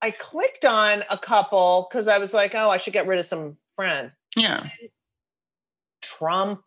[0.01, 3.25] I clicked on a couple because I was like, oh, I should get rid of
[3.25, 4.13] some friends.
[4.37, 4.67] Yeah.
[6.03, 6.61] Trump,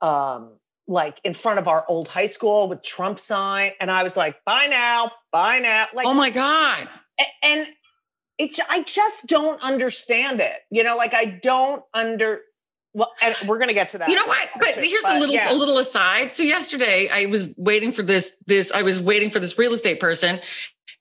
[0.00, 0.52] um,
[0.88, 4.42] like in front of our old high school with Trump sign, and I was like,
[4.46, 5.88] bye now, bye now.
[5.94, 6.88] Like, oh my God.
[7.42, 7.66] and
[8.38, 10.56] it, ju- I just don't understand it.
[10.70, 12.40] You know, like I don't under.
[12.92, 14.08] Well, and we're gonna get to that.
[14.08, 14.48] You know what?
[14.58, 15.52] But here's a little yeah.
[15.52, 16.32] a little aside.
[16.32, 20.00] So yesterday I was waiting for this this I was waiting for this real estate
[20.00, 20.40] person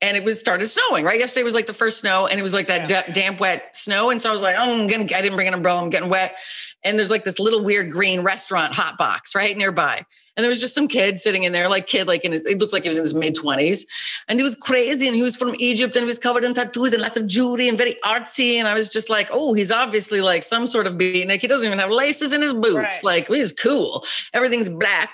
[0.02, 1.20] and it was started snowing, right?
[1.20, 3.02] Yesterday was like the first snow and it was like that Yeah.
[3.04, 5.36] da- damp wet snow and so I was like, "Oh, I'm going to I didn't
[5.36, 5.82] bring an umbrella.
[5.82, 6.36] I'm getting wet."
[6.84, 10.06] And there's like this little weird green restaurant hot box right nearby.
[10.40, 12.60] And there was just some kid sitting in there, like kid, like in his, it
[12.60, 13.86] looked like he was in his mid twenties,
[14.30, 15.06] and he was crazy.
[15.06, 17.68] And he was from Egypt, and he was covered in tattoos and lots of jewelry
[17.68, 18.54] and very artsy.
[18.54, 21.42] And I was just like, oh, he's obviously like some sort of beatnik.
[21.42, 22.74] He doesn't even have laces in his boots.
[22.76, 23.04] Right.
[23.04, 24.06] Like he's cool.
[24.34, 25.14] Everything's black.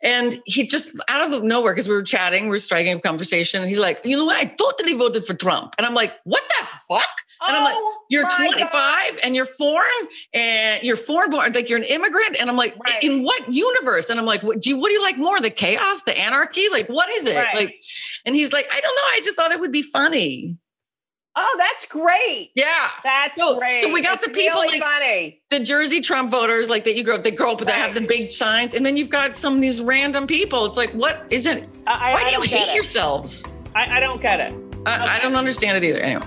[0.00, 3.02] And he just out of the nowhere, because we were chatting, we were striking up
[3.02, 3.62] conversation.
[3.62, 4.36] And he's like, you know what?
[4.36, 5.74] I totally voted for Trump.
[5.76, 7.22] And I'm like, what the fuck?
[7.48, 9.20] And I'm like, Oh you're my 25 God.
[9.22, 9.86] and you're foreign
[10.34, 12.36] and you're foreign born, like you're an immigrant.
[12.38, 13.02] And I'm like, Right.
[13.02, 14.10] in what universe?
[14.10, 15.40] And I'm like, what do you, what do you like more?
[15.40, 16.68] The chaos, the anarchy?
[16.70, 17.36] Like, what is it?
[17.36, 17.54] Right.
[17.54, 17.74] Like,
[18.26, 19.02] and he's like, I don't know.
[19.12, 20.56] I just thought it would be funny.
[21.34, 22.50] Oh, that's great.
[22.54, 22.90] Yeah.
[23.02, 23.78] That's So- great.
[23.78, 25.40] so we got It's the people really like- funny.
[25.48, 27.94] The Jersey Trump voters, like that you grow up, they grow up with that have
[27.94, 28.74] the big signs.
[28.74, 30.66] And then you've got some of these random people.
[30.66, 32.74] It's like, what isn't, I, I- why I do you hate it.
[32.74, 33.46] yourselves?
[33.74, 34.54] I, I don't get it.
[34.84, 36.00] I, I don't understand it either.
[36.00, 36.26] Anyway.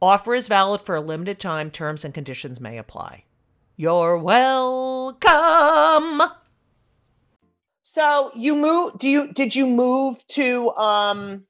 [0.00, 1.70] Offer is valid for a limited time.
[1.70, 3.24] Terms and conditions may apply.
[3.76, 5.16] You're welcome.
[7.82, 8.98] So you move?
[8.98, 10.70] Do you did you move to?
[10.76, 11.44] um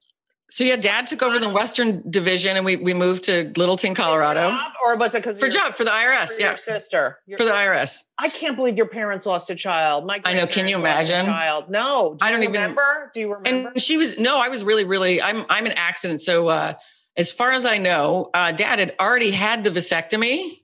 [0.49, 4.51] So yeah, Dad took over the Western Division, and we we moved to Littleton, Colorado,
[4.51, 6.37] job, or was it because for job for the IRS?
[6.37, 8.05] for yeah, your sister Your- for the IRS.
[8.19, 10.07] I can't believe your parents lost a child.
[10.07, 11.33] My I know, can you grandparents lost a imagine?
[11.33, 12.17] Child, no.
[12.19, 13.11] Do I don't even- remember.
[13.13, 13.69] Do you remember?
[13.71, 15.21] And she was no, I was really, really.
[15.21, 16.21] I'm I'm an accident.
[16.21, 16.75] So uh,
[17.17, 20.59] as far as I know, uh, Dad had already had the vasectomy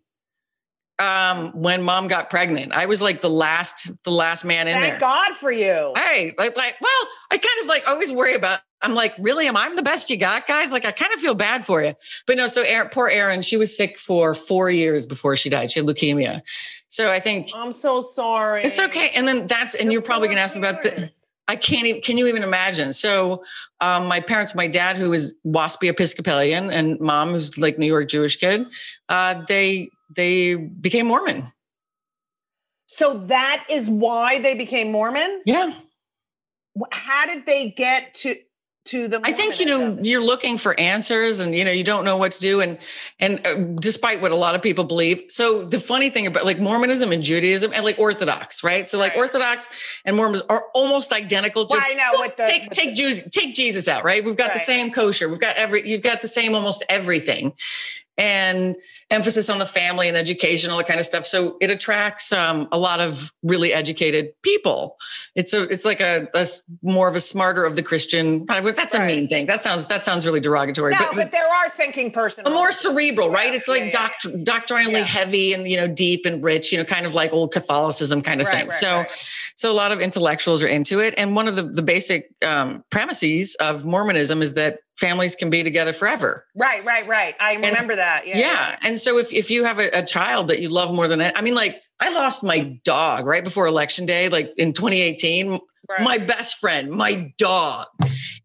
[0.98, 2.72] um, when Mom got pregnant.
[2.72, 4.90] I was like the last, the last man in Thank there.
[4.92, 5.92] Thank God for you.
[5.96, 8.60] Hey, like, like, well, I kind of like always worry about.
[8.84, 9.46] I'm like, really?
[9.46, 10.72] Am I the best you got, guys?
[10.72, 11.94] Like, I kind of feel bad for you.
[12.26, 15.70] But no, so Erin, poor Erin, she was sick for four years before she died.
[15.70, 16.42] She had leukemia.
[16.88, 18.64] So I think I'm so sorry.
[18.64, 19.10] it's okay.
[19.14, 21.10] And then that's, and you're probably going to ask me about the,
[21.48, 22.92] I can't even, can you even imagine?
[22.92, 23.44] So,
[23.81, 28.09] um, my parents, my dad, who is WASPy Episcopalian, and mom, who's like New York
[28.09, 28.66] Jewish kid,
[29.09, 31.52] uh, they, they became Mormon.
[32.87, 35.42] So that is why they became Mormon.
[35.46, 35.72] Yeah.
[36.92, 38.37] How did they get to
[38.86, 39.20] to the?
[39.22, 42.32] I think, you know, you're looking for answers and, you know, you don't know what
[42.32, 42.60] to do.
[42.60, 42.78] And,
[43.20, 45.22] and uh, despite what a lot of people believe.
[45.28, 48.88] So the funny thing about like Mormonism and Judaism and like Orthodox, right?
[48.88, 49.18] So like Right.
[49.18, 49.68] Orthodox
[50.04, 51.66] and Mormons are almost identical.
[51.68, 54.24] Well, Just I know, whoop, the- take, take Jesus, take Jesus out, right?
[54.24, 55.28] We've got the same kosher.
[55.28, 57.52] We've got every, you've got the same, almost everything
[58.18, 58.77] and
[59.11, 61.25] emphasis on the family and education, all that kind of stuff.
[61.27, 64.96] So it attracts um, a lot of really educated people.
[65.35, 66.46] It's a, it's like a, a
[66.83, 68.44] more of a smarter of the Christian.
[68.46, 69.07] That's a Right.
[69.16, 69.46] mean thing.
[69.46, 70.92] That sounds, that sounds really derogatory.
[70.92, 72.46] No, but, there are thinking person.
[72.46, 73.51] a more cerebral, right?
[73.51, 75.05] Yeah, It's like yeah, doct- doctrinally Yeah.
[75.05, 78.40] heavy and you know deep and rich, you know, kind of like old Catholicism kind
[78.40, 78.68] of Right, thing.
[78.68, 79.05] right, so,
[79.57, 82.85] so a lot of intellectuals are into it, and one of the the basic um,
[82.90, 86.46] premises of Mormonism is that families can be together forever.
[86.56, 87.34] Right, right, right.
[87.40, 88.26] I remember that.
[88.26, 88.38] Yeah.
[88.38, 91.20] Yeah, and so if if you have a, a child that you love more than
[91.20, 95.58] I mean, like I lost my dog right before election day, like in 2018
[95.90, 96.00] Right.
[96.04, 97.88] my best friend, my dog.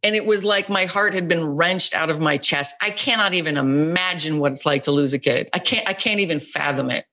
[0.04, 2.74] And it was like my heart had been wrenched out of my chest.
[2.82, 5.48] I cannot even imagine what it's like to lose a kid.
[5.54, 7.06] I can't I can't even fathom it.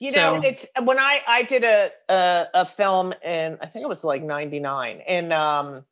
[0.00, 3.84] You know, So- it's when I I did a, a a film in I think
[3.84, 5.84] it was like '99 and, um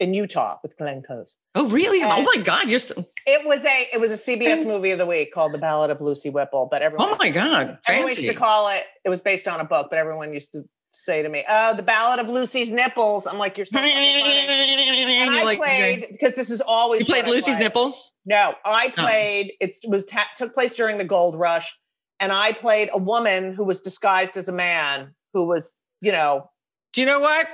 [0.00, 1.36] in Utah with Glenn Close.
[1.54, 2.02] Oh, really?
[2.02, 2.70] Oh and- oh my God.
[2.70, 5.58] You're so, It was a it was a CBS movie of the week called The
[5.58, 7.78] Ballad of Lucy Whipple, but everyone oh my God.
[7.86, 8.32] everyone used Fancy.
[8.32, 8.84] to call it.
[9.04, 11.82] It was based on a book, but everyone used to say to me, "Oh, The
[11.82, 16.50] Ballad of Lucy's Nipples." I'm like, "You're so funny." And I like, played because this
[16.50, 17.64] is always You played Lucy's play.
[17.64, 18.12] nipples?
[18.24, 19.02] No, I Oh.
[19.02, 19.52] played.
[19.60, 21.72] It was ta- took place during the gold rush,
[22.20, 26.50] and I played a woman who was disguised as a man who was, you know,
[26.94, 27.46] Do you know what?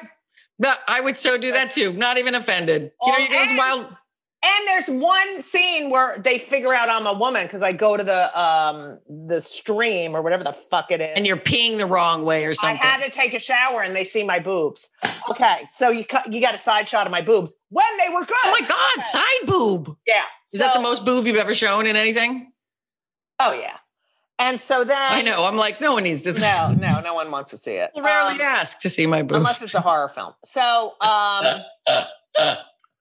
[0.58, 1.92] No, I would so do that too.
[1.92, 2.92] Not even offended.
[3.02, 3.96] You know, you those and- wild.
[4.46, 8.04] And there's one scene where they figure out I'm a woman because I go to
[8.04, 11.14] the um the stream or whatever the fuck it is.
[11.16, 12.78] And you're peeing the wrong way or something.
[12.78, 14.90] I had to take a shower and they see my boobs.
[15.30, 18.20] Okay, so you cut, you got a side shot of my boobs when they were
[18.20, 18.36] good.
[18.44, 19.96] oh my God, side boob.
[20.06, 20.24] Yeah.
[20.52, 22.52] Is that the most boob you've ever shown in anything?
[23.40, 23.78] Oh yeah.
[24.38, 25.44] And so then I know.
[25.44, 26.32] I'm like, no one needs to.
[26.32, 27.90] see No, no, no one wants to see it.
[27.94, 29.38] People rarely Um, ask to see my boobs.
[29.38, 30.34] unless it's a horror film.
[30.44, 31.62] So um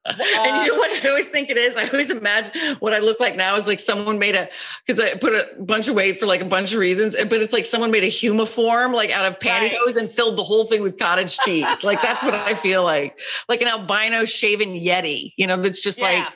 [0.05, 1.77] and you know what I always think it is?
[1.77, 4.49] I always imagine what I look like now is like someone made a
[4.85, 7.53] because I put a bunch of weight for like a bunch of reasons, but it's
[7.53, 10.97] like someone made a humiform like out of pantyhose and filled the whole thing with
[10.99, 11.83] cottage cheese.
[11.85, 13.17] like that's what I feel like,
[13.47, 15.33] like an albino shaven yeti.
[15.37, 16.05] You know, that's just Yeah.
[16.05, 16.27] like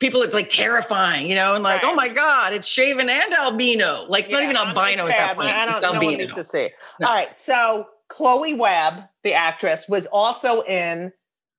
[0.00, 1.92] people it's like terrifying, you know, and like, oh Right.
[1.92, 4.04] oh my god, it's shaven and albino.
[4.08, 5.48] Like it's not even albino at that point.
[5.48, 6.18] I don't it's no one albino.
[6.18, 6.70] needs to see.
[7.00, 7.08] No.
[7.08, 7.38] All right.
[7.38, 11.12] So Chloe Webb, the actress, was also in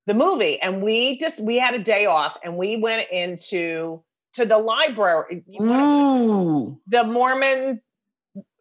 [0.06, 0.60] the movie.
[0.60, 4.02] And we just we had a day off and we went into
[4.34, 5.42] to the library.
[5.60, 6.78] Ooh.
[6.86, 7.80] the Mormon,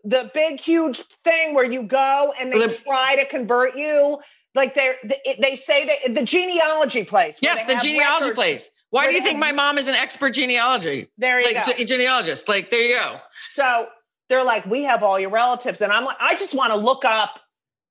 [0.03, 4.19] the big, huge thing where you go and they The- try to convert you.
[4.55, 7.39] Like they're, they, they say that the genealogy place.
[7.41, 8.35] Yes, the genealogy records.
[8.35, 8.69] place.
[8.95, 11.10] Why do you think my mom is an expert genealogy?
[11.17, 11.73] There you Like go.
[11.73, 12.47] ge- genealogist.
[12.47, 13.19] Like there you go.
[13.53, 13.88] So
[14.29, 17.03] they're like, we have all your relatives, and I'm like, I just want to look
[17.03, 17.39] up,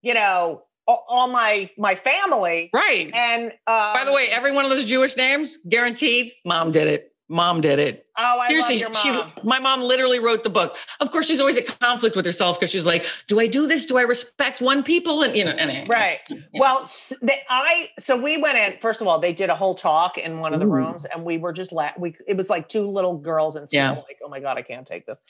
[0.02, 2.70] you know, all, my my family.
[2.74, 3.10] Right.
[3.14, 7.13] And um, By the way, every one of those Jewish names, guaranteed, mom did it.
[7.28, 8.06] Mom did it.
[8.18, 9.32] oh, I Seriously, love your mom.
[9.34, 10.76] she my mom literally wrote the book.
[11.00, 13.86] Of course, she's always at conflict with herself because she's like, "Do I do this?
[13.86, 16.18] Do I respect one people?" And you know, and Right.
[16.52, 16.88] Well,
[17.22, 18.78] they, I so we went in.
[18.80, 20.72] First of all, they did a whole talk in one of the Ooh.
[20.72, 22.14] rooms, and we were just la- we.
[22.28, 23.90] It was like two little girls and Yeah.
[23.92, 25.20] like, oh my god, I can't take this.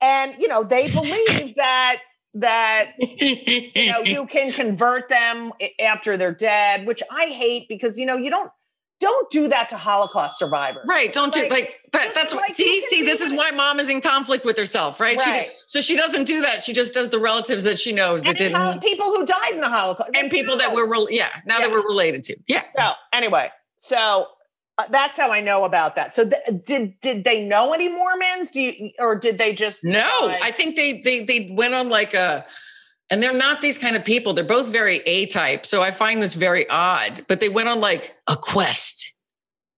[0.00, 2.00] And you know, they believe that
[2.34, 8.06] that you know you can convert them after they're dead, which I hate because you
[8.06, 8.50] know you don't
[8.98, 10.84] don't do that to Holocaust survivors.
[10.88, 11.12] Right.
[11.12, 12.14] Don't do Like, like that.
[12.14, 15.18] That's like see, see, this is why mom is in conflict with herself, right?
[15.18, 15.48] Right.
[15.48, 16.62] She so she doesn't do that.
[16.62, 19.52] She just does the relatives that she knows that And didn't hol- people who died
[19.52, 22.36] in the Holocaust and like, people that were rel- yeah, now that we're related to.
[22.48, 22.64] Yeah.
[22.74, 24.28] So anyway, so
[24.78, 26.14] uh, that's how I know about that.
[26.14, 28.50] So th- did did they know any Mormons?
[28.50, 32.14] Do you or did they just No, I think they they they went on like
[32.14, 32.46] a
[33.10, 34.32] and they're not these kind of people.
[34.32, 35.66] They're both very A type.
[35.66, 39.14] So I find this very odd, but they went on like a quest,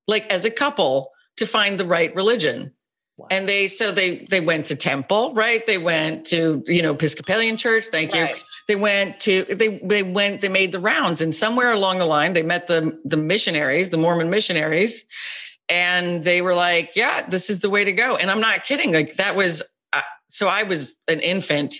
[0.06, 2.74] like as a couple to find the right religion.
[3.16, 3.28] Wow.
[3.30, 5.66] And they so they they went to temple, right?
[5.66, 8.22] They went to, you know, Episcopalian church, thank you.
[8.22, 8.36] Right.
[8.68, 12.32] They went to they they went they made the rounds and somewhere along the line
[12.32, 15.04] they met the the missionaries, the Mormon missionaries,
[15.68, 18.92] and they were like, "Yeah, this is the way to go." And I'm not kidding.
[18.92, 19.62] Like that was
[19.92, 21.74] uh, so I was an infant.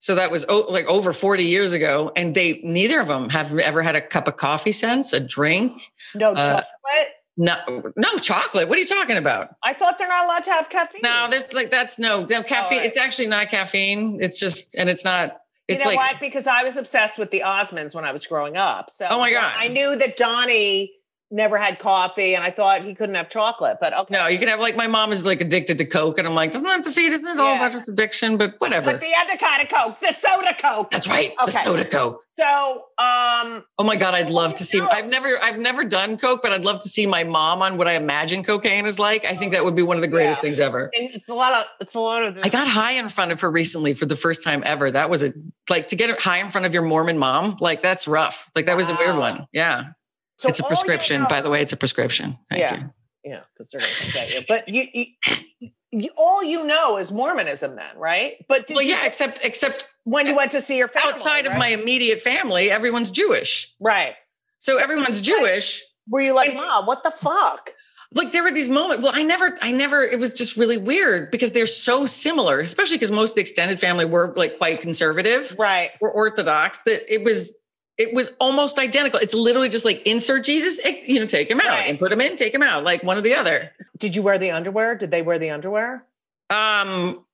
[0.00, 3.56] So that was oh, like over 40 years ago and they neither of them have
[3.58, 5.92] ever had a cup of coffee since, a drink.
[6.14, 7.12] no uh, chocolate.
[7.36, 8.68] No no chocolate.
[8.68, 9.56] What are you talking about?
[9.62, 11.02] I thought they're not allowed to have caffeine.
[11.02, 12.78] No, there's like that's no, no caffeine.
[12.78, 12.86] right.
[12.86, 14.18] It's actually not caffeine.
[14.20, 15.36] It's just and it's not
[15.68, 16.20] you it's know like what?
[16.20, 18.90] Because I was obsessed with the Osmonds when I was growing up.
[18.90, 19.52] So Oh my God.
[19.56, 20.92] I knew that Donnie
[21.30, 23.78] never had coffee, and I thought he couldn't have chocolate.
[23.80, 26.26] But okay, No, you can have like my mom is like addicted to Coke, and
[26.26, 27.12] I'm like, doesn't that defeat?
[27.12, 28.36] Isn't it all about just addiction?
[28.36, 28.92] But whatever.
[28.92, 30.90] But the other kind of Coke, the soda Coke.
[30.90, 32.22] That's right, the soda Coke.
[32.38, 32.46] So,
[32.98, 34.78] um, Oh my god, I'd love to see.
[34.78, 34.88] know.
[34.90, 37.86] I've never, I've never done Coke, but I'd love to see my mom on what
[37.86, 39.26] I imagine cocaine is like.
[39.26, 40.42] I think that would be one of the greatest Yeah.
[40.42, 40.90] things ever.
[40.94, 42.36] and it's a lot of it's a lot of.
[42.36, 44.90] The, I got high in front of her recently for the first time ever.
[44.90, 45.34] That was a
[45.68, 47.56] like to get high in front of your Mormon mom.
[47.60, 48.50] Like that's rough.
[48.54, 49.46] Like that was a weird one.
[49.52, 49.90] Yeah,
[50.40, 51.22] So it's a all you prescription.
[51.22, 52.38] know- By the way, it's a prescription.
[52.48, 52.76] Thank Yeah.
[52.80, 52.90] you.
[53.24, 54.44] Yeah, because they're going to get you.
[54.48, 58.36] But you, you, you, all you know is Mormonism, then, right?
[58.48, 61.52] But did Well, yeah, except except when you went to see your family, outside of
[61.52, 61.58] right?
[61.58, 63.70] my immediate family, everyone's Jewish.
[63.78, 64.14] right,
[64.58, 65.82] So everyone's Jewish.
[66.08, 67.70] were you like, Mom, what the fuck?
[68.12, 69.02] Like there were these moments.
[69.04, 72.96] Well, I never, I never, it was just really weird because they're so similar, especially
[72.96, 75.90] because most of the extended family were like quite conservative Right.
[76.00, 77.54] or Orthodox, that it was,
[78.00, 79.20] it was almost identical.
[79.20, 81.88] It's literally just like insert Jesus, you know, take him out Right.
[81.88, 83.70] and put him in, take him out, like one or the other.
[83.98, 84.94] Did you wear the underwear?
[84.94, 86.04] Did they wear the underwear?
[86.48, 87.24] Um,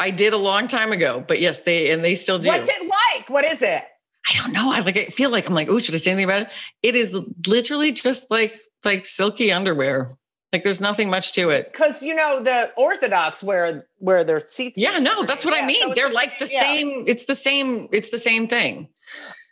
[0.00, 2.48] I did a long time ago, but yes, they, and they still do.
[2.48, 3.28] What's it like?
[3.28, 3.82] What is it?
[4.30, 4.72] I don't know.
[4.72, 6.48] I like, I feel like I'm like, oh, should I say anything about it?
[6.82, 10.10] It is literally just like, like silky underwear.
[10.52, 11.70] Like there's nothing much to it.
[11.72, 14.78] Because you know the Orthodox wear wear their seats.
[14.78, 15.88] Yeah, no, that's what Yeah, I mean.
[15.88, 16.94] so They're like the same- yeah.
[16.94, 17.04] same.
[17.06, 17.88] It's the same.
[17.92, 18.88] It's the same thing.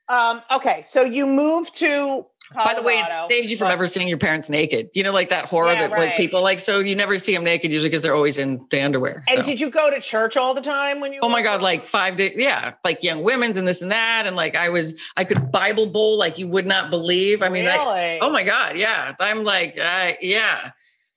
[0.08, 0.42] Um.
[0.54, 0.84] Okay.
[0.86, 2.26] So you moved to.
[2.54, 4.90] By the way, it saves you from but- ever seeing your parents naked.
[4.94, 6.10] You know, like that horror Yeah, that right.
[6.10, 6.60] like people like.
[6.60, 9.24] So you never see them naked usually because they're always in the underwear.
[9.28, 11.18] And did you go to church all the time when you?
[11.24, 12.34] Oh my God, like five days.
[12.36, 12.74] Yeah.
[12.84, 14.26] Like young women's and this and that.
[14.26, 17.42] And like I was, I could Bible bowl like you would not believe.
[17.42, 18.76] I mean, I, oh my God.
[18.76, 19.16] Yeah.
[19.18, 20.70] I'm like, uh, yeah.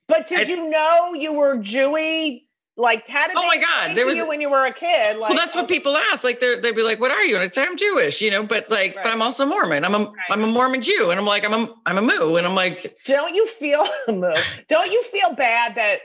[0.07, 2.45] But did I- you know you were Jewy?
[2.79, 5.17] Like, how did Oh they my God, there was- you when you were a kid?
[5.17, 6.23] Like, well, that's what oh people ask.
[6.23, 7.35] Like they're, they'd be like, what are you?
[7.35, 9.03] And I'd say, I'm Jewish, you know, but like, Right.
[9.03, 9.83] but I'm also Mormon.
[9.83, 11.11] I'm a, am a Mormon Jew.
[11.11, 12.37] And I'm like, I'm a, I'm a moo.
[12.37, 14.33] And I'm like, Don't you feel a moo?
[14.69, 15.99] don't you feel bad that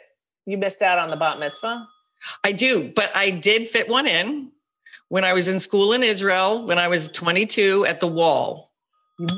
[0.46, 1.86] you missed out on the bat mitzvah?
[2.42, 4.50] I do, but I did fit one in
[5.08, 8.72] when I was in school in Israel when I was 22 at the wall.
[9.20, 9.28] Woo!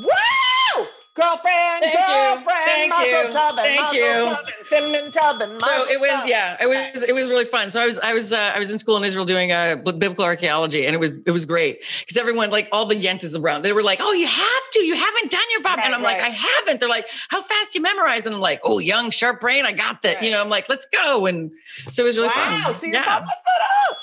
[1.16, 3.32] Girlfriend, Thank girlfriend, Thank muscle you.
[3.32, 6.28] tubbing, Thank muscle tubbing, cinnamon tubbing, So muscle it was, tubbing.
[6.28, 7.70] yeah, it was, it was really fun.
[7.70, 10.24] So I was, I was, uh, I was in school in Israel doing uh, biblical
[10.24, 13.72] archaeology, and it was, it was great because everyone, like all the yentas around, they
[13.72, 16.20] were like, "Oh, you have to, you haven't done your Bob," Right, and I'm like,
[16.20, 19.64] "I haven't." They're like, "How fast you memorize?" And I'm like, "Oh, young, sharp brain,
[19.64, 21.50] I got that." You know, I'm like, "Let's go," and
[21.90, 22.74] so it was really Wow, fun.
[22.74, 23.24] so yeah.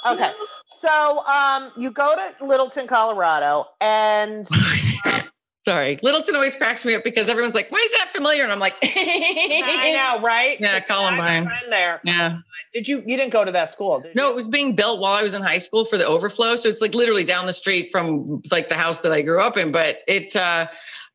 [0.07, 0.31] Okay.
[0.79, 4.47] So um you go to Littleton, Colorado, and
[5.65, 8.59] Sorry, Littleton always cracks me up because everyone's like, "Why is that familiar?" And I'm
[8.59, 10.57] like, I know, right?
[10.59, 11.15] Yeah, Because I have a
[11.47, 11.69] Columbine.
[11.69, 12.01] there.
[12.03, 12.37] Yeah.
[12.73, 15.13] Did you you didn't go to that school, did No, it was being built while
[15.13, 16.55] I was in high school for the overflow.
[16.55, 19.57] So it's like literally down the street from like the house that I grew up
[19.57, 19.71] in.
[19.71, 20.67] But it, uh,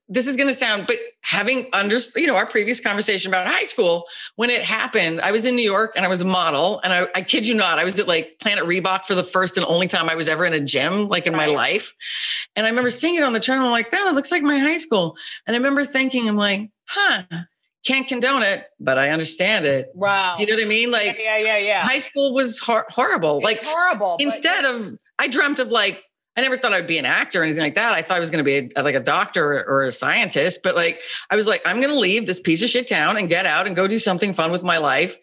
[0.08, 3.66] this is going to sound, but having under, you know, our previous conversation about high
[3.66, 4.04] school,
[4.36, 6.80] when it happened, I was in New York and I was a model.
[6.82, 9.58] And I, I kid you not, I was at like Planet Reebok for the first
[9.58, 11.92] and only time I was ever in a gym, like in my life.
[12.56, 13.66] And I remember seeing it on the channel.
[13.66, 15.16] I'm like, that looks like my high school.
[15.46, 17.22] And I remember thinking, I'm like, huh,
[17.86, 19.90] can't condone it, but I understand it.
[19.94, 20.34] Wow.
[20.34, 20.90] Do you know what I mean?
[20.90, 21.58] Like, yeah, yeah, yeah.
[21.58, 21.80] yeah.
[21.82, 23.38] high school was hor- horrible.
[23.38, 24.16] It's like horrible.
[24.18, 26.02] but- instead of I dreamt of like
[26.38, 27.94] I never thought I'd be an actor or anything like that.
[27.94, 30.76] I thought I was going to be a, like a doctor or, a scientist, but
[30.76, 33.44] like I was like I'm going to leave this piece of shit town and get
[33.44, 35.16] out and go do something fun with my life.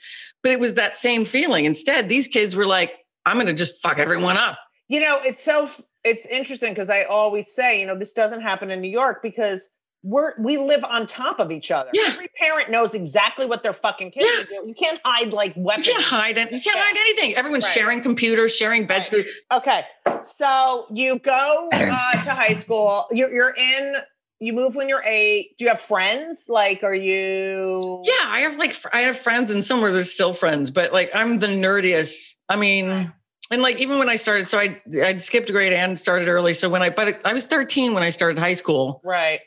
[0.43, 1.63] But it was that same feeling.
[1.63, 4.59] Instead, these kids were like I'm going to just fuck everyone up.
[4.89, 5.69] you know, it's so
[6.03, 9.69] it's interesting because I always say, you know, this doesn't happen in New York because
[10.07, 11.89] we're we live on top of each other.
[11.93, 12.03] Yeah.
[12.13, 14.41] Every parent knows exactly what their fucking kids Yeah.
[14.41, 14.69] are doing.
[14.69, 15.87] You can't hide like You weapons.
[15.87, 16.51] can't hide it.
[16.51, 16.83] You can't Yeah.
[16.83, 17.35] hide anything.
[17.35, 17.73] Everyone's Right.
[17.73, 19.11] sharing computers, sharing beds.
[19.11, 19.25] Right.
[19.51, 19.83] Okay,
[20.21, 23.07] so you go uh, to high school.
[23.11, 23.95] You're you're in.
[24.39, 25.57] You move when you're eight.
[25.57, 26.45] Do you have friends?
[26.49, 28.01] Like, are you?
[28.03, 31.09] Yeah, I have like fr- I have friends, and somewhere there's still friends, but like
[31.15, 32.35] I'm the nerdiest.
[32.49, 33.11] I mean,
[33.49, 36.53] and like even when I started, so I I skipped grade and started early.
[36.53, 39.01] So when I but I was 13 when I started high school.
[39.03, 39.39] Right.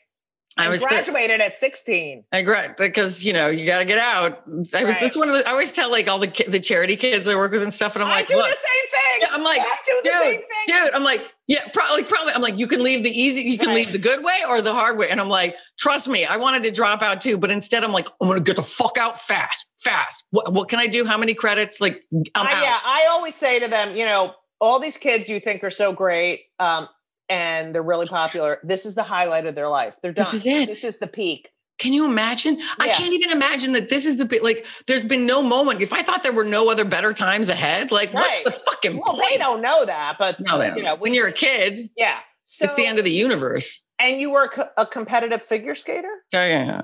[0.59, 2.25] I was graduated at 16.
[2.33, 4.43] I grad because you know you got to get out.
[4.47, 4.97] I was Right.
[5.01, 7.37] that's one of the I always tell like all the ki- the charity kids I
[7.37, 9.19] work with and stuff, and I'm I like, do look, the same thing.
[9.23, 10.45] Yeah, I'm like, I do the dude, same thing.
[10.85, 12.33] dude, I'm like, yeah, probably, probably.
[12.35, 13.77] I'm like, you can leave the easy, you can Right.
[13.77, 15.09] leave the good way or the hard way.
[15.09, 18.09] And I'm like, trust me, I wanted to drop out too, but instead I'm like,
[18.21, 20.25] I'm gonna get the fuck out fast, fast.
[20.31, 21.05] What, what can I do?
[21.05, 21.81] How many credits?
[21.81, 22.05] Like,
[22.35, 22.63] I'm I, out.
[22.63, 25.93] yeah, I always say to them, you know, all these kids you think are so
[25.93, 26.89] great, um,
[27.29, 28.59] and they're really popular.
[28.63, 29.95] This is the highlight of their life.
[30.03, 30.23] They're done.
[30.23, 30.69] This is it.
[30.69, 31.49] This is the peak.
[31.79, 32.59] Can you imagine?
[32.81, 34.41] I can't even imagine that this is the.
[34.43, 35.81] Like, there's been no moment.
[35.81, 39.15] If I thought there were no other better times ahead, like, what's the fucking Well,
[39.15, 39.27] point?
[39.31, 42.19] they don't know that, but No, you know, when you're a kid, yeah.
[42.47, 43.81] So, it's the end of the universe.
[44.01, 46.11] And you were a co- a competitive figure skater.
[46.33, 46.81] So, yeah.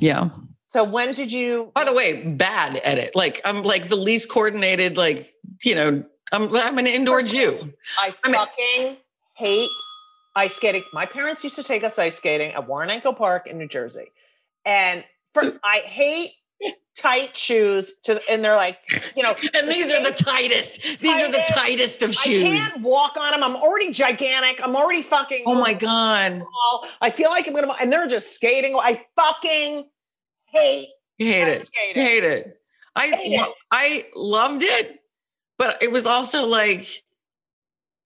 [0.00, 0.30] Yeah.
[0.68, 1.72] So when did you?
[1.74, 3.14] By the way, bad at it.
[3.16, 4.96] Like I'm like the least coordinated.
[4.96, 5.32] Like
[5.64, 7.72] you know, I'm I'm an indoor First of all, Jew.
[7.98, 8.96] I I mean- fucking
[9.36, 9.70] hate
[10.34, 10.82] ice skating.
[10.92, 14.12] My parents used to take us ice skating at Warinanco Park in New Jersey,
[14.64, 16.30] and for, I hate
[16.96, 17.94] tight shoes.
[18.04, 18.78] To and they're like,
[19.16, 20.82] you know, And these are the tightest.
[21.00, 22.02] These are the Tightest.
[22.02, 23.42] of shoes I can't walk on them.
[23.42, 24.60] I'm already gigantic.
[24.62, 25.44] I'm already fucking.
[25.46, 26.42] Oh my god.
[27.00, 27.72] I feel like I'm gonna.
[27.80, 28.74] And they're just skating.
[28.76, 29.88] I fucking
[30.46, 31.66] hate you hate it.
[31.66, 32.02] skating.
[32.02, 32.60] You hate it.
[32.94, 33.48] I Hate it.
[33.70, 35.00] I loved it,
[35.58, 37.02] but it was also like.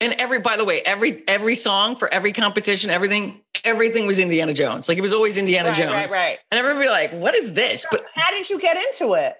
[0.03, 4.55] And every, by the way, every every song for every competition, everything, everything was Indiana
[4.55, 4.89] Jones.
[4.89, 5.93] Like it was always Indiana right, Jones.
[6.13, 6.39] right, right.
[6.51, 7.85] And everybody like, what is this?
[7.91, 9.35] But How did you get into it?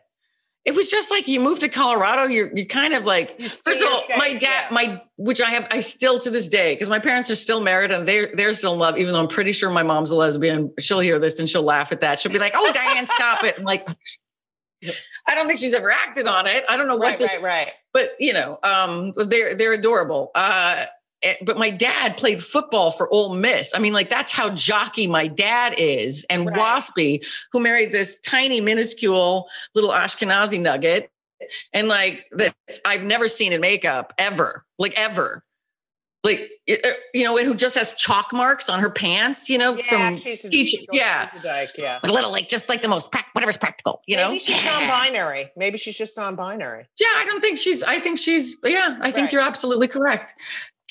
[0.67, 2.25] it was just like you moved to Colorado.
[2.25, 4.69] You're you're kind of like First of all, my dad, yeah.
[4.71, 7.91] my which I have, I still to this day, because my parents are still married
[7.91, 8.99] and they're they're still in love.
[8.99, 11.93] Even though I'm pretty sure my mom's a lesbian, she'll hear this and she'll laugh
[11.93, 12.21] at that.
[12.21, 13.95] She'll be like, "Oh, Diane, stop it!" I'm like, oh,
[15.27, 16.65] I don't think she's ever acted on it.
[16.69, 17.69] I don't know what, right, right, right.
[17.93, 20.31] but you know, um, they're they're adorable.
[20.35, 20.87] Uh,
[21.23, 23.73] eh, but my dad played football for Ole Miss.
[23.75, 26.25] I mean, like that's how jockey my dad is.
[26.31, 26.59] And Right.
[26.59, 31.11] Waspy, who married this tiny, minuscule little Ashkenazi nugget,
[31.73, 32.55] and like that
[32.85, 35.45] I've never seen in makeup ever, like ever.
[36.23, 36.75] Like uh,
[37.15, 40.19] you know, and who just has chalk marks on her pants, you know, Yeah, from
[40.19, 41.31] she's a, each- yeah.
[41.31, 41.99] she's a dyke, yeah.
[42.03, 44.29] a little like just like the most prac- whatever's practical, you know.
[44.33, 45.51] Maybe she's non-binary.
[45.57, 46.87] Maybe she's just non-binary.
[46.99, 47.83] Yeah, I don't think she's.
[47.83, 48.57] I think she's.
[48.63, 49.33] Yeah, I think Right.
[49.33, 50.35] you're absolutely correct.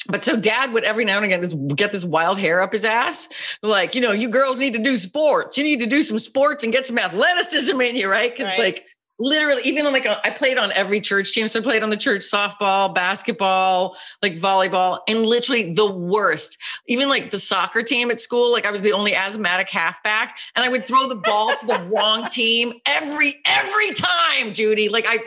[0.08, 2.84] But so dad would every now and again this, get this wild hair up his
[2.86, 3.28] ass.
[3.62, 5.58] Like, you know, you girls need to do sports.
[5.58, 8.32] You need to do some sports and get some athleticism in you, right?
[8.36, 8.60] Because Right.
[8.60, 8.86] like
[9.20, 11.48] literally, even on like a, I played on every church team.
[11.48, 16.58] So I played on the church softball, basketball, like volleyball, and literally the worst.
[16.88, 20.66] Even like the soccer team at school, like I was the only asthmatic halfback, and
[20.66, 24.90] I would throw the ball to the wrong team every every time, Judy.
[24.90, 25.20] Like I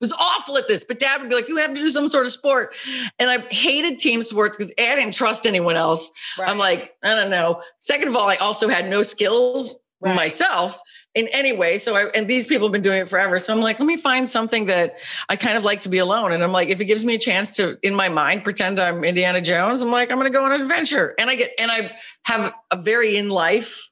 [0.00, 2.24] was awful at this, but dad would be like, you have to do some sort
[2.24, 2.72] of sport.
[3.18, 6.10] And I hated team sports because I didn't trust anyone else.
[6.38, 6.48] Right.
[6.48, 7.62] I'm like, I don't know.
[7.80, 10.14] Second of all, I also had no skills Right.
[10.14, 10.80] myself
[11.14, 11.78] in any way.
[11.78, 13.38] So I, and these people have been doing it forever.
[13.38, 14.96] So I'm like, let me find something that
[15.28, 16.32] I kind of like to be alone.
[16.32, 19.02] And I'm like, if it gives me a chance to, in my mind, pretend I'm
[19.02, 21.14] Indiana Jones, I'm like, I'm going to go on an adventure.
[21.18, 21.92] And I get, and I
[22.24, 23.88] have a very in life,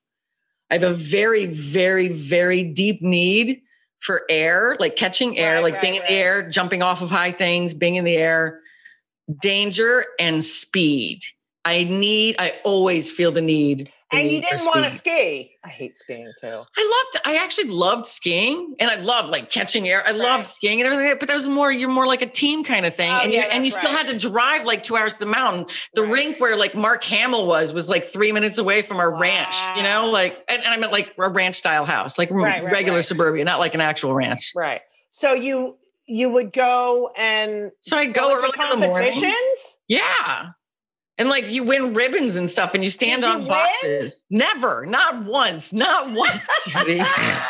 [0.70, 3.62] I have a very, very, very deep need
[4.00, 6.08] for air, like catching air, Right, like right, being in right.
[6.08, 8.60] the air, jumping off of high things, being in the air,
[9.40, 11.22] danger and speed.
[11.64, 13.90] I need, I always feel the need.
[14.12, 15.56] And you didn't want to ski.
[15.64, 16.46] I hate skiing too.
[16.48, 16.52] I
[17.12, 20.02] loved, I actually loved skiing and I loved like catching air.
[20.06, 20.18] I Right.
[20.18, 22.94] loved skiing and everything, but that was more, you're more like a team kind of
[22.94, 23.12] thing.
[23.12, 25.20] Oh, and you, yeah, and you that's still had to drive like two hours to
[25.20, 25.66] the mountain.
[25.94, 26.12] The Right.
[26.12, 29.82] rink where like Mark Hamill was, was like three minutes away from our ranch, you
[29.82, 32.98] know, like, and, and I meant like a ranch style house, like Right, right, regular
[32.98, 33.04] right.
[33.04, 34.52] suburbia, not like an actual ranch.
[34.54, 34.80] Right.
[35.10, 35.78] So you
[36.08, 39.10] you would go and So I go, go early in the morning.
[39.12, 39.76] competitions.
[39.88, 40.50] Yeah.
[41.18, 43.48] And like you win ribbons and stuff and you stand Did you on win?
[43.48, 44.24] boxes.
[44.30, 46.46] Never, not once, not once.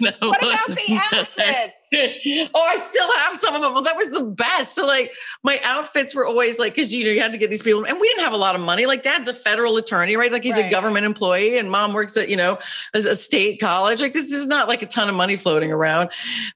[0.00, 0.10] No.
[0.20, 1.74] what about the outfits?
[2.54, 3.72] oh, I still have some of them.
[3.74, 4.74] Well, that was the best.
[4.74, 5.12] So, like,
[5.42, 7.98] my outfits were always like, because you know, you had to get these people, and
[7.98, 8.86] we didn't have a lot of money.
[8.86, 10.30] Like, dad's a federal attorney, right?
[10.30, 12.58] Like, he's a government employee, and mom works at, you know,
[12.94, 14.00] a, a state college.
[14.00, 16.10] Like, this is not like a ton of money floating around,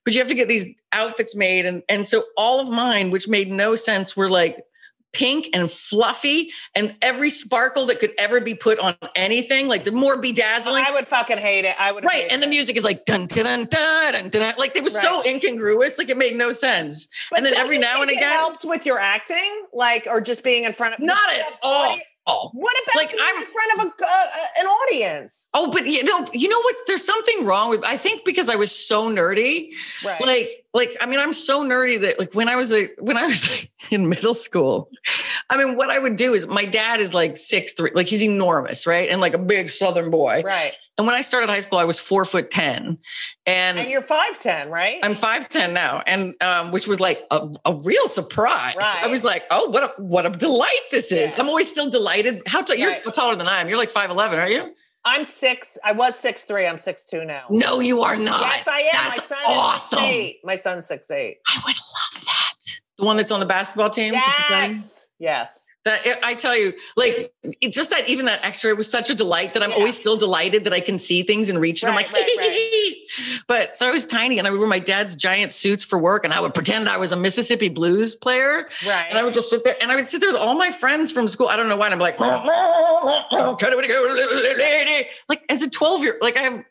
[0.05, 1.67] but you have to get these outfits made.
[1.67, 4.65] And, and so, all of mine, which made no sense, were like,
[5.13, 9.93] pink and fluffy and every sparkle that could ever be put on anything like the
[9.93, 11.77] more bedazzling I would fucking hate it.
[11.79, 12.27] I would Right.
[12.31, 14.31] And the music is like dun dun dun dun dun.
[14.31, 14.55] dun.
[14.57, 17.09] Like it was so incongruous, like it made no sense.
[17.31, 20.43] But and then every now and it again, helped with your acting, like or just
[20.43, 21.99] being in front of not at all.
[22.27, 22.51] Oh.
[22.53, 24.27] What about Like, I'm- in front of a uh,
[24.61, 25.49] an audience?
[25.55, 26.77] Oh, but you know, you know what?
[26.87, 27.85] There's something wrong with.
[27.85, 29.71] I think because I was so nerdy,
[30.05, 30.21] Right.
[30.25, 33.27] like, like I mean, I'm so nerdy that like when I was a when I
[33.27, 34.89] was like, in middle school,
[35.51, 38.23] I mean, what I would do is my dad is like six three, like he's
[38.23, 40.43] enormous, right, and like a big Southern boy.
[40.45, 40.75] right.
[40.99, 42.99] And when I started high school, I was four foot ten,
[43.47, 44.99] and And you're five ten, right?
[45.03, 48.75] I'm 5'10 now, and um, which was like a, a real surprise.
[48.79, 51.33] I was like, oh, what a what a delight this is.
[51.35, 51.41] Yeah.
[51.43, 52.43] I'm always still delighted.
[52.47, 53.15] How tall you're Right.
[53.15, 53.69] taller than I am.
[53.71, 54.75] You're like 5'11, are you?
[55.05, 55.79] I'm six.
[55.83, 56.67] I was six three.
[56.67, 57.45] I'm six two now.
[57.51, 58.43] No, you are not.
[58.43, 58.89] yes, I am.
[58.93, 59.99] That's My son awesome.
[59.99, 60.41] six eight.
[60.45, 61.39] My son's six eight.
[61.49, 62.55] I would love that.
[62.99, 64.13] The one that's on the basketball team.
[64.15, 65.07] Yes.
[65.19, 65.67] Yes.
[65.85, 69.17] That I tell you, like it's just that even that extra it was such a
[69.17, 69.77] delight that I'm Yeah.
[69.77, 71.89] always still delighted that I can see things and reach it.
[71.89, 72.95] I'm Right, like, right,
[73.49, 76.25] but so I was tiny and I would wear my dad's giant suits for work
[76.25, 78.69] and I would pretend I was a Mississippi blues player.
[78.87, 79.07] Right.
[79.11, 81.11] And I would just sit there and I would sit there with all my friends
[81.11, 81.49] from school.
[81.49, 81.87] I don't know why.
[81.87, 82.21] And I'm like,
[85.29, 86.65] like as a 12 year, like I have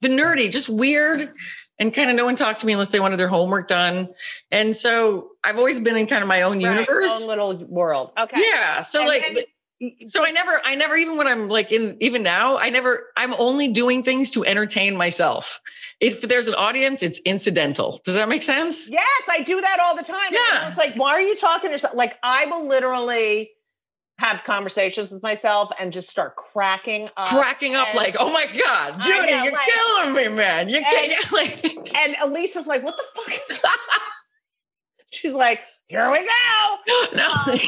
[0.00, 1.32] the nerdy, just weird.
[1.78, 4.08] And kind of no one talked to me unless they wanted their homework done.
[4.50, 7.22] And so I've always been in kind of my own Right, universe.
[7.22, 8.12] Own little world.
[8.18, 8.42] Okay.
[8.42, 8.80] Yeah.
[8.80, 9.48] So And like
[10.04, 13.32] so I never, I never, even when I'm like in, even now, I never, I'm
[13.34, 15.60] only doing things to entertain myself.
[16.00, 18.00] If there's an audience, it's incidental.
[18.04, 18.90] Does that make sense?
[18.90, 20.32] Yes, I do that all the time.
[20.32, 20.68] Yeah.
[20.68, 21.90] It's like, why are you talking to?
[21.94, 23.50] Like, I will literally
[24.18, 27.28] have conversations with myself and just start cracking up.
[27.28, 30.68] Cracking up and- like, oh my God, Judy, know, you're like- killing me, man.
[30.68, 31.64] You're And- getting like,
[31.96, 34.00] And Elysa's like, what the fuck is that?
[35.10, 37.06] She's like, here we go.
[37.14, 37.60] no, um,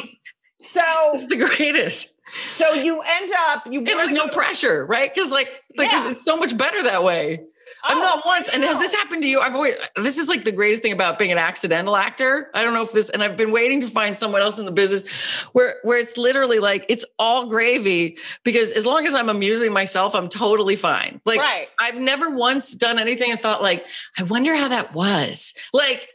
[0.58, 0.82] So,
[1.14, 2.10] it's the greatest.
[2.56, 5.12] so you end up, you And there's no pressure, right?
[5.12, 6.10] Because like, like Yeah.
[6.10, 7.40] it's so much better that way.
[7.84, 8.48] I'm Oh, not once.
[8.48, 9.40] And has this happened to you?
[9.40, 12.50] I've always, this is like the greatest thing about being an accidental actor.
[12.54, 14.72] I don't know if this, and I've been waiting to find someone else in the
[14.72, 15.08] business
[15.52, 20.14] where, where it's literally like, it's all gravy because as long as I'm amusing myself,
[20.14, 21.20] I'm totally fine.
[21.24, 21.68] Like, right.
[21.78, 23.86] I've never once done anything and thought like,
[24.18, 25.54] I wonder how that was.
[25.72, 26.08] Like,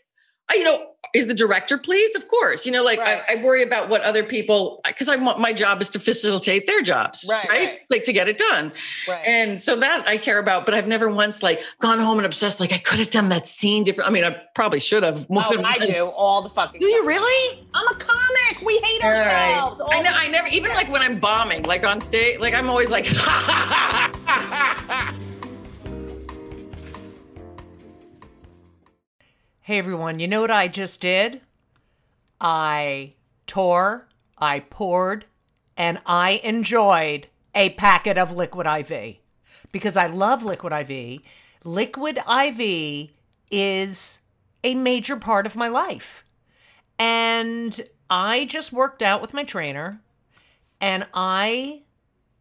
[0.49, 2.16] I, you know, is the director pleased?
[2.16, 2.66] Of course.
[2.66, 3.22] You know, like Right.
[3.30, 6.68] I, I worry about what other people because I want my job is to facilitate
[6.68, 7.80] their jobs, Right, right.
[7.89, 8.72] Like to get it done.
[9.07, 9.26] Right.
[9.26, 12.59] And so that I care about, but I've never once like gone home and obsessed.
[12.59, 14.09] Like I could have done that scene different.
[14.09, 15.30] I mean, I probably should have.
[15.30, 15.88] more Oh, than I once.
[15.88, 17.66] do all the fucking Do you really?
[17.74, 18.61] I'm a comic.
[18.66, 19.28] We hate All right.
[19.28, 19.82] ourselves.
[19.82, 20.11] all I know.
[20.13, 23.05] I never even like when I'm bombing, like on stage, like I'm always like.
[29.66, 31.41] Hey everyone, you know what I just did?
[32.39, 33.16] I
[33.47, 34.07] tore,
[34.38, 35.26] I poured,
[35.76, 39.16] and I enjoyed a packet of Liquid IV
[39.72, 41.22] because I love Liquid IV.
[41.63, 43.09] Liquid IV
[43.49, 44.20] is
[44.63, 46.24] a major part of my life.
[46.99, 49.99] And I just worked out with my trainer
[50.80, 51.82] and I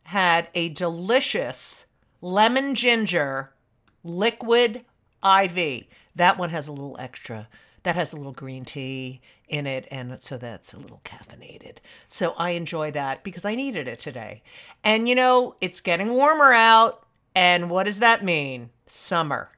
[0.02, 1.86] had a delicious
[2.20, 3.54] lemon ginger
[4.02, 4.84] liquid
[5.24, 5.86] IV.
[6.14, 7.48] That one has a little extra.
[7.84, 9.86] that has a little green tea in it.
[9.90, 11.78] And so that's a little caffeinated.
[12.08, 14.42] So I enjoy that because I needed it today.
[14.82, 17.06] And you know, it's getting warmer out.
[17.36, 18.70] And what does that mean?
[18.86, 19.50] Summer.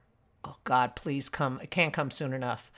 [0.43, 1.59] Oh, God, please come.
[1.61, 2.71] It can't come soon enough.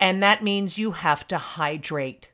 [0.00, 2.28] And that means you have to hydrate.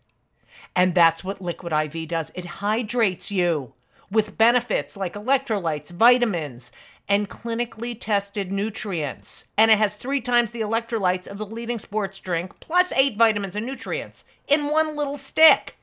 [0.76, 3.72] And that's what Liquid IV does it hydrates you
[4.11, 6.72] with benefits like electrolytes, vitamins,
[7.09, 9.46] and clinically tested nutrients.
[9.59, 13.57] And it has three times the electrolytes of the leading sports drink, plus eight vitamins
[13.57, 15.76] and nutrients in one little stick.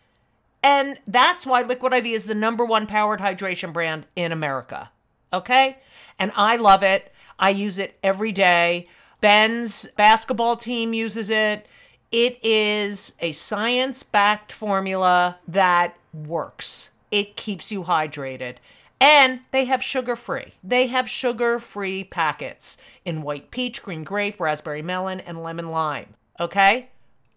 [0.64, 4.92] And that's why Liquid IV is the number one powered hydration brand in America.
[5.34, 5.78] Okay?
[6.20, 7.14] And I love it.
[7.40, 8.88] I use it every day.
[9.22, 11.68] Ben's basketball team uses it.
[12.12, 16.92] It is a science backed formula that works.
[17.10, 18.56] It keeps you hydrated.
[19.02, 20.54] And they have sugar free.
[20.64, 26.14] They have sugar free packets in white peach, green grape, raspberry melon, and lemon lime.
[26.40, 26.90] Okay?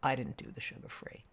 [0.03, 1.25] I didn't do the sugar free.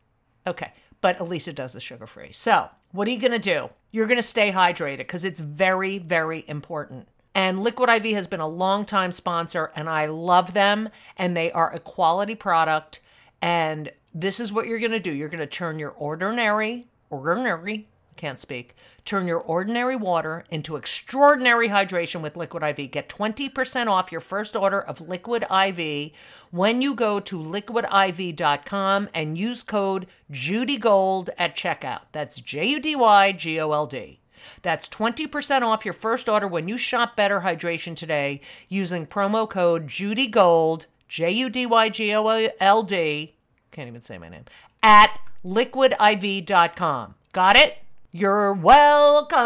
[0.47, 0.71] Okay.
[1.01, 2.31] But Elysa does the sugar free.
[2.31, 3.69] So, what are you to do?
[3.91, 7.09] You're to stay hydrated because it's very, very important.
[7.35, 10.89] And Liquid IV has been a long time sponsor, and I love them.
[11.17, 13.01] And they are a quality product.
[13.41, 17.87] And this is what you're to do you're to turn your ordinary, ordinary,
[18.21, 22.91] can't speak, turn your ordinary water into extraordinary hydration with Liquid IV.
[22.91, 26.11] Get 20% off your first order of Liquid IV
[26.51, 32.01] when you go to liquidiv.com and use code JudyGold at checkout.
[32.11, 34.19] That's J U D Y G O L D.
[34.61, 39.87] That's 20% off your first order when you shop Better Hydration today using promo code
[39.87, 42.27] JudyGold, J U D Y G O
[42.59, 43.33] L D,
[43.71, 44.45] can't even say my name,
[44.83, 47.15] at liquidiv.com.
[47.33, 47.77] Got it?
[48.11, 49.37] You're welcome.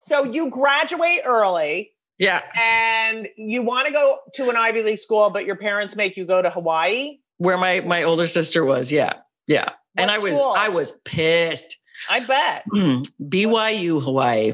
[0.00, 2.42] So you graduate early Yeah.
[2.60, 6.24] and you want to go to an Ivy League school, but your parents make you
[6.24, 7.18] go to Hawaii.
[7.38, 8.90] Where my my older sister was.
[8.90, 9.12] Yeah.
[9.46, 9.68] Yeah.
[9.96, 10.54] and What I was school?
[10.56, 11.76] I was pissed.
[12.08, 12.64] I bet.
[12.72, 14.52] Mm, BYU Hawaii.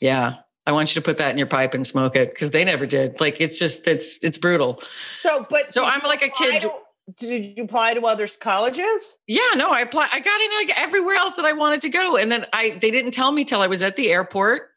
[0.00, 0.36] Yeah.
[0.66, 2.86] I want you to put that in your pipe and smoke it because they never
[2.86, 3.20] did.
[3.20, 4.82] Like it's just it's it's brutal.
[5.20, 6.72] So, but So I'm like a apply kid- to-
[7.16, 9.16] did you apply to other colleges?
[9.26, 10.08] Yeah, no, I applied.
[10.12, 12.90] I got in like everywhere else that I wanted to go, and then I they
[12.90, 14.70] didn't tell me till I was at the airport,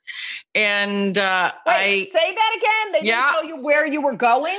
[0.55, 3.01] and uh, Wait, say that again.
[3.01, 3.15] They Yeah.
[3.21, 4.57] didn't tell you where you were going.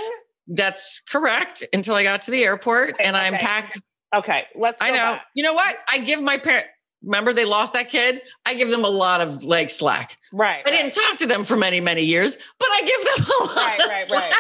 [0.49, 3.45] That's correct until I got to the airport, Okay, and I'm okay.
[3.45, 3.81] packed.
[4.15, 4.81] Okay, let's.
[4.83, 4.97] I know.
[4.97, 5.23] back.
[5.35, 5.77] You know what?
[5.89, 6.67] I give my parent.
[7.05, 8.23] Remember, they lost that kid.
[8.47, 10.19] I give them a lot of like slack.
[10.33, 10.63] Right.
[10.65, 13.57] I didn't talk to them for many many years, but I give them a lot
[13.57, 14.31] Right, of right, slack.
[14.31, 14.35] right.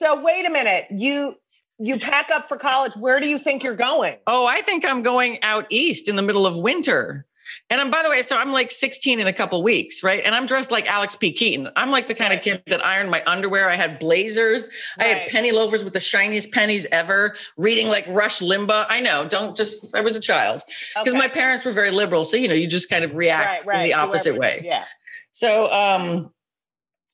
[0.00, 0.86] So wait a minute.
[0.90, 1.34] You
[1.78, 2.94] you pack up for college.
[2.96, 4.16] Where do you think you're going?
[4.26, 7.24] Oh, I think I'm going out east in the middle of winter.
[7.70, 10.22] And I'm, by the way, so I'm like 16 in a couple weeks, right?
[10.22, 11.32] And I'm dressed like Alex P.
[11.32, 11.70] Keaton.
[11.76, 13.70] I'm like the kind of kid that ironed my underwear.
[13.70, 14.68] I had blazers.
[14.98, 18.84] I had penny loafers with the shiniest pennies ever, reading like Rush Limbaugh.
[18.90, 20.62] I know, don't just, I was a child
[20.94, 21.18] because Okay.
[21.18, 22.22] my parents were very liberal.
[22.22, 24.60] So, you know, you just kind of react in the opposite way.
[24.62, 24.84] Yeah.
[25.32, 26.30] So, um,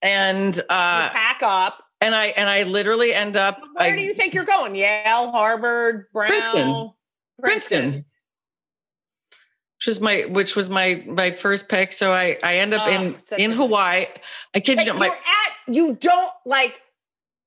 [0.03, 1.84] and, You uh, pack up.
[2.05, 4.74] And I, and I literally end up, Where I, do you think you're going?
[4.74, 6.92] Yale, Harvard, Brown, Princeton.
[7.40, 8.05] Princeton.
[9.78, 11.92] Which was my which was my my first pick.
[11.92, 14.07] So I I end up Oh, in ah, in a- Hawaii.
[14.55, 16.80] I kid you not, my you're at you don't like.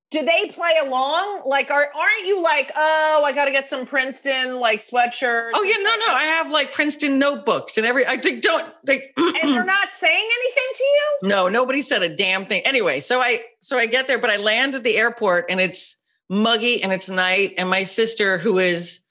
[0.10, 1.44] Do they play along?
[1.46, 5.52] Like, are aren't you like, oh, I got to get some Princeton like sweatshirts?
[5.54, 9.14] oh yeah no no I have like Princeton notebooks and every I think don't like
[9.18, 11.18] And they're not saying anything to you.
[11.24, 12.62] no nobody said a damn thing.
[12.66, 16.02] Anyway, so I so I get there, but I land at the airport and it's
[16.30, 19.02] muggy and it's night and my sister who is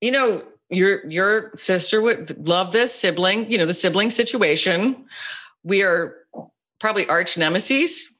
[0.00, 5.04] you know your your sister would love this sibling you know the sibling situation
[5.64, 6.14] we are
[6.78, 8.12] probably arch nemesis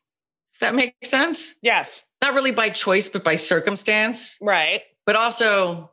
[0.60, 2.04] that makes sense Yes.
[2.22, 4.82] not really by choice but by circumstance Right.
[5.06, 5.90] but also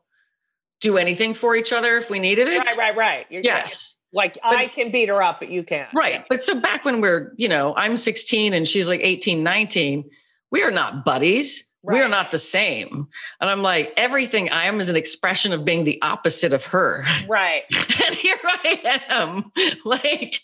[0.81, 2.77] do anything for each other if we needed it Right.
[2.77, 2.95] Right.
[2.95, 3.25] Right.
[3.29, 5.89] You're- yes Like I can beat her up, but you can't.
[5.93, 10.09] right but so back when we're you know i'm 16 and she's like 18 19
[10.51, 13.07] we are not buddies we are not the same
[13.39, 17.03] and i'm like everything i am is an expression of being the opposite of her
[17.27, 17.63] Right.
[18.05, 19.51] and here I am,
[19.85, 20.41] like,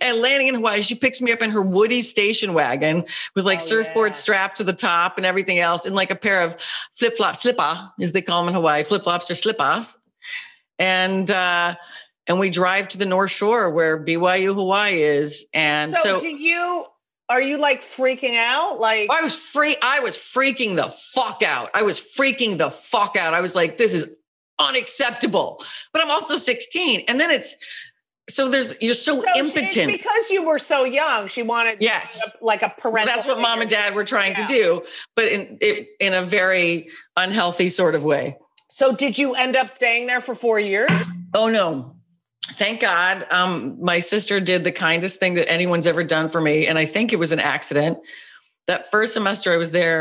[0.00, 0.82] and landing in Hawaii.
[0.82, 4.16] She picks me up in her Woody station wagon with like Oh, surfboard yeah.
[4.16, 6.56] strapped to the top and everything else, and like a pair of
[6.92, 9.96] flip flops, slipper, as they call them in Hawaii, flip flops or slippers.
[10.78, 11.76] And uh,
[12.26, 16.20] and we drive to the North Shore where BYU Hawaii is, and So, so.
[16.20, 16.84] do you?
[17.32, 18.78] Are you like freaking out?
[18.78, 19.74] Like I was free.
[19.82, 21.70] I was freaking the fuck out.
[21.72, 23.32] I was freaking the fuck out.
[23.32, 24.14] I was like, this is
[24.58, 25.64] unacceptable.
[25.94, 27.04] But I'm also 16.
[27.08, 27.56] And then it's
[28.28, 29.90] so there's you're so, So impotent.
[29.90, 31.26] because you were so young.
[31.28, 32.36] She wanted Yes.
[32.42, 33.14] like a Well, parental.
[33.14, 34.46] that's what mom and dad were trying Yeah.
[34.46, 34.82] to do,
[35.16, 38.36] but in it, in a very unhealthy sort of way.
[38.70, 40.90] So did you end up staying there for four years?
[41.34, 41.96] Oh no.
[42.50, 43.26] Thank God.
[43.30, 46.66] Um, my sister did the kindest thing that anyone's ever done for me.
[46.66, 47.98] And I think it was an accident.
[48.66, 50.00] That first semester I was there,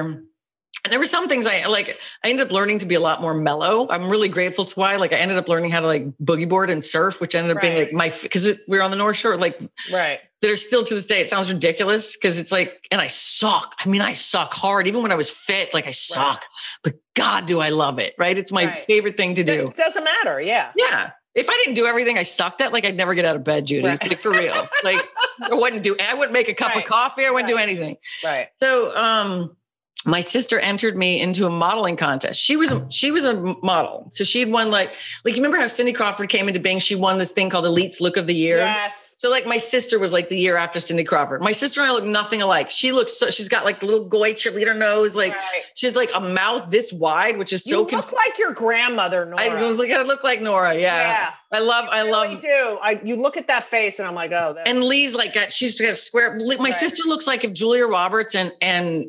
[0.84, 3.22] and there were some things I like, I ended up learning to be a lot
[3.22, 3.88] more mellow.
[3.90, 4.96] I'm really grateful to why.
[4.96, 7.62] Like I ended up learning how to like boogie board and surf, which ended up
[7.62, 9.60] being like my because we are on the North Shore, like
[9.92, 10.20] Right.
[10.42, 11.22] that are still to this day.
[11.22, 13.76] It sounds ridiculous because it's like, and I suck.
[13.86, 14.88] I mean, I suck hard.
[14.88, 16.44] Even when I was fit, like I suck.
[16.84, 18.36] But God, do I love it, right?
[18.38, 18.86] It's my Right.
[18.88, 19.68] favorite thing to do.
[19.68, 20.42] It doesn't matter.
[20.42, 20.72] Yeah.
[20.76, 21.12] Yeah.
[21.34, 23.66] If I didn't do everything I sucked at, like I'd never get out of bed,
[23.68, 23.88] Judy.
[23.88, 24.02] Right.
[24.02, 24.54] Like for real.
[24.84, 25.02] Like
[25.42, 26.84] I wouldn't do I wouldn't make a cup Right.
[26.84, 27.26] of coffee.
[27.26, 27.98] I wouldn't do anything.
[28.24, 28.50] Right.
[28.56, 29.56] So um
[30.04, 32.42] my sister entered me into a modeling contest.
[32.42, 34.08] She was a, she was a model.
[34.12, 36.80] So she had won like like you remember how Cindy Crawford came into being.
[36.80, 38.58] She won this thing called Elite's Look of the Year.
[38.58, 39.11] Yes.
[39.22, 41.44] So like my sister was like the year after Cindy Crawford.
[41.44, 42.72] My sister and I look nothing alike.
[42.72, 45.62] She looks so she's got like the little goy cheerleader nose, like Right.
[45.76, 47.70] she's like a mouth this wide, which is so.
[47.70, 49.40] You look conf- like your grandmother, Nora.
[49.44, 50.74] I look I look like Nora.
[50.74, 50.96] Yeah.
[50.98, 51.30] Yeah.
[51.52, 52.80] I love I really love do.
[52.82, 55.80] I you look at that face and I'm like, oh, and Leigh's like got she's
[55.80, 56.40] got a square.
[56.40, 56.74] My Right.
[56.74, 59.06] sister looks like if Julia Roberts and and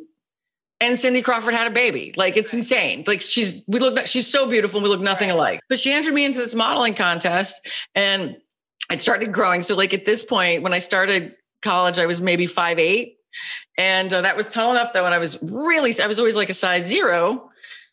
[0.79, 2.13] and Cindy Crawford had a baby.
[2.19, 3.05] Like it's insane.
[3.07, 4.77] Like she's we look she's so beautiful.
[4.77, 5.35] and We look nothing Right.
[5.37, 5.61] alike.
[5.71, 8.37] But she entered me into this modeling contest, and
[8.91, 9.63] it started growing.
[9.63, 13.17] So like at this point, when I started college, I was maybe five eight.
[13.79, 16.51] And uh, that was tall enough that when I was really, I was always like
[16.51, 17.51] a size zero.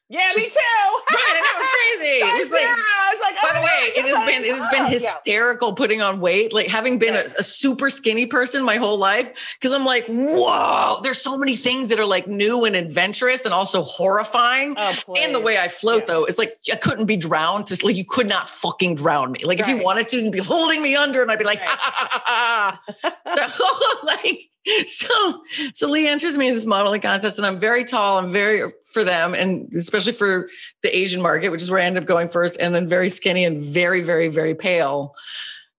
[0.09, 0.59] Yeah, me too.
[1.11, 1.67] Right, and that was
[1.99, 2.17] crazy.
[2.19, 2.65] It was like.
[2.65, 4.81] I was like, by oh the my way, God, it has been it has been
[4.81, 4.89] oh, yeah.
[4.89, 6.53] hysterical putting on weight.
[6.53, 10.99] Like having been a, a super skinny person my whole life, because I'm like, whoa,
[11.01, 14.75] there's so many things that are like new and adventurous and also horrifying.
[14.77, 16.13] Oh, and the way I float, Yeah.
[16.13, 17.65] though, it's like I couldn't be drowned.
[17.65, 19.43] Just like you could not fucking drown me.
[19.43, 21.69] Like if you wanted to, you'd be holding me under, and I'd be like, Right.
[21.69, 23.15] ha, ha, ha.
[24.01, 24.49] so like,
[24.85, 25.41] so
[25.73, 28.17] so Leigh enters me in this modeling contest, and I'm very tall.
[28.17, 30.49] I'm very for them, and especially for
[30.83, 33.45] the Asian market, which is where I ended up going first, and then very skinny
[33.45, 35.15] and very, very, very pale.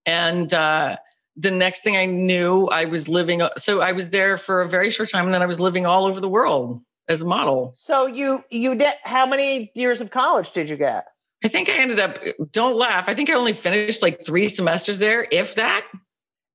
[0.05, 0.97] And uh,
[1.35, 3.41] the next thing I knew, I was living.
[3.57, 6.05] So I was there for a very short time, and then I was living all
[6.05, 7.73] over the world as a model.
[7.77, 11.05] So you you did how many years of college did you get?
[11.43, 12.19] I think I ended up.
[12.51, 13.09] Don't laugh.
[13.09, 15.85] I think I only finished like three semesters there, if that.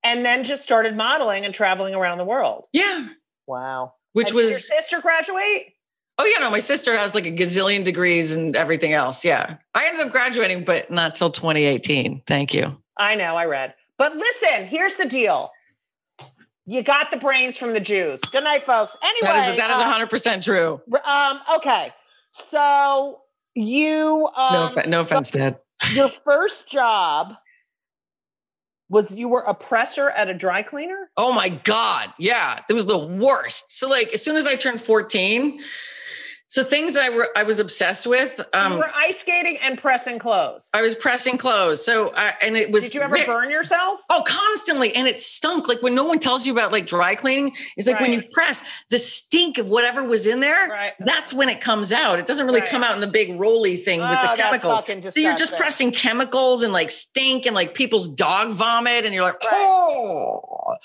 [0.04, 2.64] And then just started modeling and traveling around the world.
[2.72, 3.08] Yeah,
[3.46, 3.94] Wow.
[4.12, 4.68] which And did your was.
[4.68, 5.72] sister graduate?
[6.18, 6.50] Oh yeah, no.
[6.50, 9.24] My sister has like a gazillion degrees and everything else.
[9.24, 12.22] Yeah, I ended up graduating, but not till 2018.
[12.26, 12.80] Thank you.
[12.96, 13.74] I know, I read.
[13.98, 15.50] But listen, here's the deal.
[16.66, 18.20] You got the brains from the Jews.
[18.32, 18.96] Good night, folks.
[19.02, 20.80] Anyway, That is that is uh, 100 percent true.
[21.04, 21.92] Um, okay.
[22.32, 23.20] So
[23.54, 25.58] you um No, no offense, Dad.
[25.94, 27.34] your first job
[28.88, 31.10] was you were a presser at a dry cleaner?
[31.16, 32.12] Oh my God.
[32.18, 32.60] Yeah.
[32.68, 33.76] It was the worst.
[33.76, 35.60] So like as soon as I turned 14,
[36.48, 38.38] so things I were I was obsessed with.
[38.38, 40.62] you Um were ice skating and pressing clothes.
[40.72, 41.84] I was pressing clothes.
[41.84, 44.00] So I and it was Did you ever ve- burn yourself?
[44.10, 44.94] Oh, constantly.
[44.94, 45.66] And it stunk.
[45.68, 48.62] Like when no one tells you about like dry cleaning, it's like when you press
[48.90, 50.68] the stink of whatever was in there.
[50.68, 50.92] Right.
[51.00, 52.18] That's when it comes out.
[52.18, 52.68] It doesn't really Right.
[52.68, 54.84] come out in the big roly thing with Oh, the chemicals.
[54.86, 55.56] So you're just disgusting.
[55.58, 59.52] pressing chemicals and like stink and like people's dog vomit, and you're like, Right.
[59.52, 60.76] oh.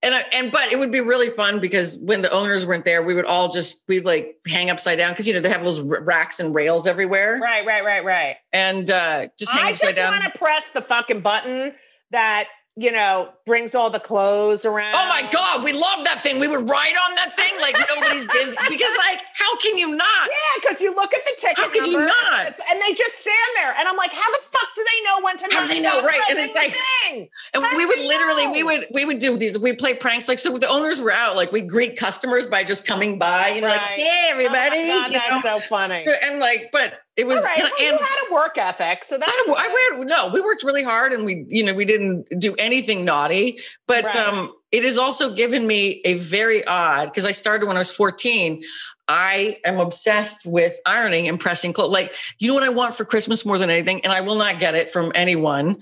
[0.00, 3.02] And I, and but it would be really fun because when the owners weren't there,
[3.02, 5.80] we would all just we'd like hang upside down because you know they have those
[5.80, 8.36] racks and rails everywhere, Right, right, right, right.
[8.52, 10.12] and uh, just hang I upside just down.
[10.12, 11.74] want to press the fucking button
[12.12, 12.46] that
[12.78, 14.94] you know brings all the clothes around.
[14.94, 16.38] Oh my God, we love that thing.
[16.38, 18.68] We would ride on that thing like nobody's business.
[18.68, 20.28] Because, like, how can you not?
[20.28, 22.46] Yeah, because you look at the ticket How could you not?
[22.70, 25.38] and they just stand there, and I'm like, how the fuck do they know when
[25.38, 25.48] to?
[25.50, 26.02] How do they know?
[26.04, 26.76] Right, and it's like-
[27.08, 27.28] thing?
[27.54, 29.58] And How we would literally, we would, we would do these.
[29.58, 30.28] We play pranks.
[30.28, 33.60] Like, so the owners were out, like, we greet customers by just coming by, you
[33.60, 34.80] know, like, hey, oh everybody.
[34.82, 35.58] Oh God, that's know?
[35.58, 36.06] so funny.
[36.22, 39.18] and like, but it was, All right, and, well, you had a work ethic, so
[39.18, 39.96] that's I, don't- I good.
[39.98, 40.28] wear no.
[40.28, 43.58] We worked really hard, and we, you know, we didn't do anything naughty.
[43.86, 44.16] But Right.
[44.16, 47.90] um, it has also given me a very odd because I started when I was
[47.90, 48.62] fourteen.
[49.10, 51.90] I am obsessed with ironing and pressing clothes.
[51.92, 54.60] Like, you know what I want for Christmas more than anything, and I will not
[54.60, 55.80] get it from anyone.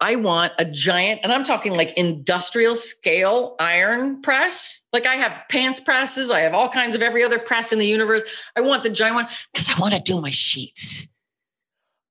[0.00, 4.86] I want a giant, and I'm talking like industrial scale iron press.
[4.92, 7.86] Like I have pants presses, I have all kinds of every other press in the
[7.86, 8.22] universe.
[8.56, 11.06] I want the giant one because I want to do my sheets.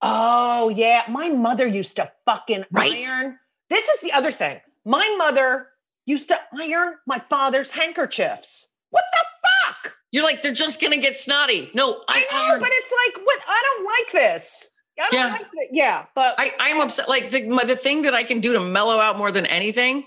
[0.02, 3.02] Oh yeah, my mother used to fucking Right.
[3.08, 3.40] iron.
[3.70, 4.60] This is the other thing.
[4.86, 5.70] My mother
[6.06, 8.68] used to iron my father's handkerchiefs.
[8.90, 9.26] What the
[9.66, 9.94] fuck?
[10.12, 11.72] You're like, they're just gonna get snotty.
[11.74, 12.60] No, I, I know, iron.
[12.60, 13.40] but it's like, what?
[13.48, 14.70] I don't like this.
[15.00, 15.32] I Yeah.
[15.32, 17.10] like yeah, but I, I'm upset.
[17.10, 20.06] Like the my, the thing that I can do to mellow out more than anything,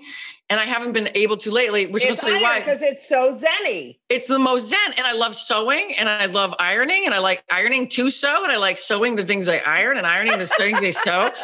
[0.49, 2.61] and I haven't been able to lately, which will it's tell you why.
[2.61, 3.99] because it's so zenny.
[4.09, 7.43] It's the most zen, and I love sewing, and I love ironing, and I like
[7.51, 10.81] ironing to sew, and I like sewing the things I iron and ironing the things
[10.81, 11.31] they sew.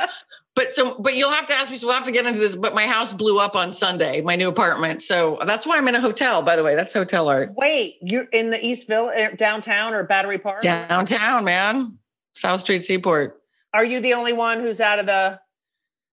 [0.54, 1.78] But so, but you'll have to ask me.
[1.78, 2.54] So we'll have to get into this.
[2.54, 5.00] But my house blew up on Sunday, my new apartment.
[5.00, 6.42] So that's why I'm in a hotel.
[6.42, 10.04] By the way, that's hotel art Wait, you're in the East Village, er, downtown or
[10.04, 10.60] Battery Park?
[10.60, 11.96] downtown, man,
[12.34, 13.40] South Street Seaport.
[13.74, 15.40] Are you the only one who's out of the?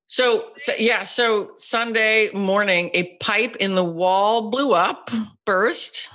[0.08, 5.12] So, so yeah, so Sunday morning, a pipe in the wall blew up,
[5.46, 6.10] burst.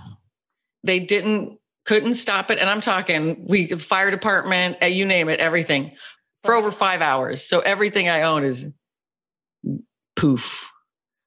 [0.82, 5.38] They didn't, couldn't stop it, and I'm talking we fire department, uh, you name it,
[5.38, 5.92] everything
[6.42, 7.42] for over five hours.
[7.42, 8.70] So everything I own is
[10.16, 10.72] poof.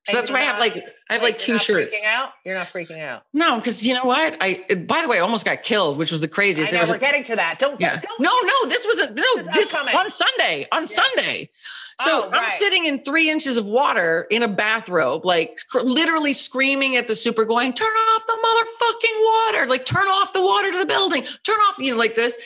[0.05, 1.95] So And that's why I have like I have Wait, like you're two shirts.
[1.97, 2.29] Freaking out?
[2.43, 3.23] You're not freaking out.
[3.33, 4.35] No, because you know what?
[4.41, 6.71] I by the way, I almost got killed, which was the I craziest.
[6.71, 7.59] There was we're a, getting to that.
[7.59, 7.79] Don't.
[7.79, 7.99] yeah.
[7.99, 8.19] Don't.
[8.19, 9.15] No, no, this wasn't.
[9.15, 10.67] No, This is this on Sunday.
[10.71, 11.49] On Sunday.
[12.01, 16.31] So Oh, I'm sitting in three inches of water in a bathrobe, like sc- literally
[16.33, 19.67] screaming at the super, going, "Turn off the motherfucking water!
[19.67, 21.23] Like turn off the water to the building!
[21.43, 22.37] Turn off!" You know, like this.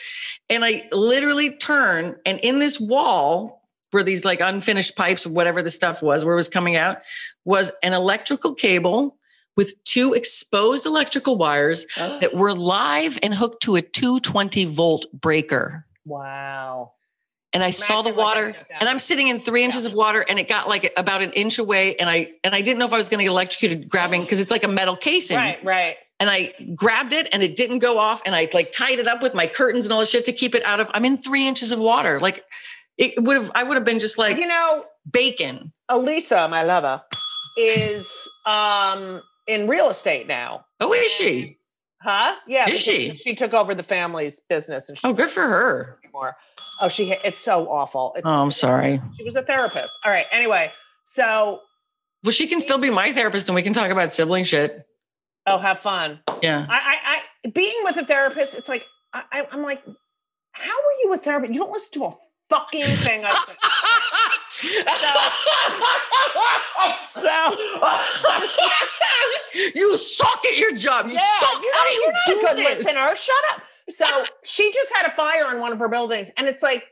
[0.48, 3.61] And I literally turn, and in this wall
[3.92, 6.98] where these like unfinished pipes, whatever the stuff was, where it was coming out,
[7.44, 9.16] was an electrical cable
[9.56, 15.86] with two exposed electrical wires that were live and hooked to a 220 volt breaker.
[16.06, 16.92] Wow.
[17.54, 20.48] And I saw the water, and I'm sitting in three inches of water, and it
[20.48, 23.10] got like about an inch away, and I and I didn't know if I was
[23.10, 25.62] going to get electrocuted grabbing because it's like a metal casing, Right.
[25.62, 25.96] Right.
[26.18, 29.20] and I grabbed it, and it didn't go off, and I like tied it up
[29.20, 30.90] with my curtains and all this shit to keep it out of.
[30.94, 32.42] I'm in three inches of water, like
[33.02, 33.50] it would have.
[33.54, 35.72] I would have been just like you know, bacon.
[35.90, 37.02] Elysa, my lover,
[37.58, 40.64] is um in real estate now.
[40.80, 41.58] Oh, is she?
[42.00, 42.34] Huh?
[42.48, 42.68] Yeah.
[42.68, 43.14] Is she?
[43.16, 45.98] She took over the family's business, and she Oh, good for her.
[46.04, 46.36] anymore.
[46.80, 47.12] Oh, she.
[47.24, 48.12] It's so awful.
[48.16, 49.00] It's, Oh, I'm sorry.
[49.18, 49.92] She was a therapist.
[50.04, 50.26] All right.
[50.32, 50.72] Anyway,
[51.04, 51.60] so
[52.24, 54.84] Well, she can still be my therapist, and we can talk about sibling shit.
[55.46, 56.20] oh, have fun.
[56.42, 56.66] Yeah.
[56.68, 56.96] I, I,
[57.46, 59.82] I being with a therapist, it's like I, I, I'm like,
[60.52, 61.52] how are you a therapist?
[61.52, 62.10] You don't listen to a
[62.52, 63.56] fucking thing I say.
[67.04, 67.28] So
[69.74, 71.06] you suck at your job.
[71.08, 71.62] You yeah, suck.
[71.62, 72.78] you're, How do you you're not do a good this?
[72.84, 73.16] listener.
[73.16, 73.62] Shut up.
[73.88, 74.06] So
[74.44, 76.91] she just had a fire in one of her buildings, and it's like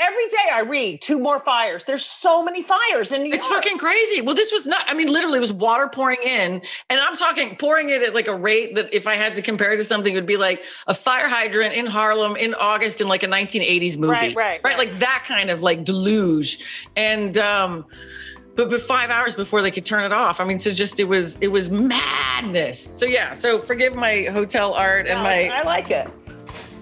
[0.00, 1.84] every day I read two more fires.
[1.84, 3.36] There's so many fires in New York.
[3.36, 3.64] It's York.
[3.64, 4.20] fucking crazy.
[4.20, 6.62] Well, this was not, I mean, literally, it was water pouring in.
[6.88, 9.72] And I'm talking pouring it at like a rate that if I had to compare
[9.72, 13.08] it to something, it would be like a fire hydrant in Harlem in August in
[13.08, 14.12] like a 1980s movie.
[14.12, 14.78] Right, right, right.
[14.78, 16.58] Like that kind of like deluge.
[16.96, 17.84] And, um,
[18.54, 20.40] but, but five hours before they could turn it off.
[20.40, 22.80] I mean, so just it was it was madness.
[22.80, 26.10] So yeah, so forgive my hotel art and No, my I like it.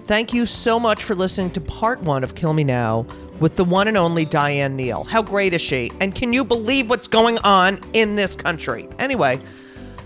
[0.07, 3.05] Thank you so much for listening to part one of Kill Me Now
[3.41, 5.03] with the one and only Diane Neal.
[5.03, 5.91] How great is she?
[5.99, 8.87] And can you believe what's going on in this country?
[8.99, 9.37] Anyway,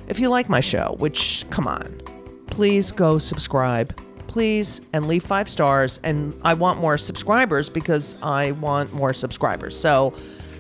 [0.08, 2.02] if you like my show, which, come on,
[2.48, 3.96] please go subscribe.
[4.26, 6.00] Please, and leave five stars.
[6.04, 9.80] And I want more subscribers because I want more subscribers.
[9.80, 10.16] So,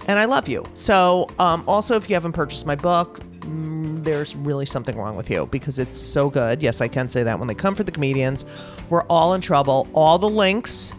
[0.08, 0.68] and I love you.
[0.76, 5.30] So, um, also, if you haven't purchased my book, mm, there's really something wrong with
[5.30, 6.62] you because it's so good.
[6.62, 7.38] Yes, I can say that.
[7.38, 8.46] When they come for the comedians,
[8.90, 9.88] we're all in trouble.
[9.94, 10.94] All the links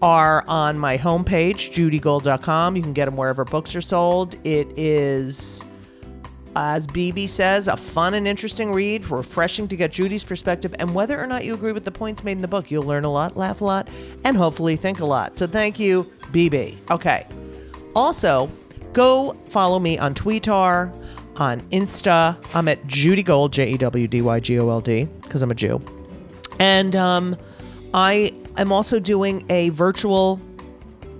[0.00, 2.76] are on my homepage, judygold.com.
[2.76, 4.36] You can get them wherever books are sold.
[4.44, 5.64] It is,
[6.54, 10.74] as BB says, a fun and interesting read, refreshing to get Judy's perspective.
[10.78, 13.04] And whether or not you agree with the points made in the book, you'll learn
[13.04, 13.88] a lot, laugh a lot,
[14.24, 15.36] and hopefully think a lot.
[15.36, 16.76] So thank you, BB.
[16.90, 17.26] Okay.
[17.96, 18.48] Also,
[18.92, 20.92] go follow me on Twitter,
[21.38, 22.36] on Insta.
[22.54, 25.50] I'm at Judy Gold, J E W D Y G O L D, because I'm
[25.50, 25.80] a Jew.
[26.58, 27.36] And um,
[27.94, 30.40] I am also doing a virtual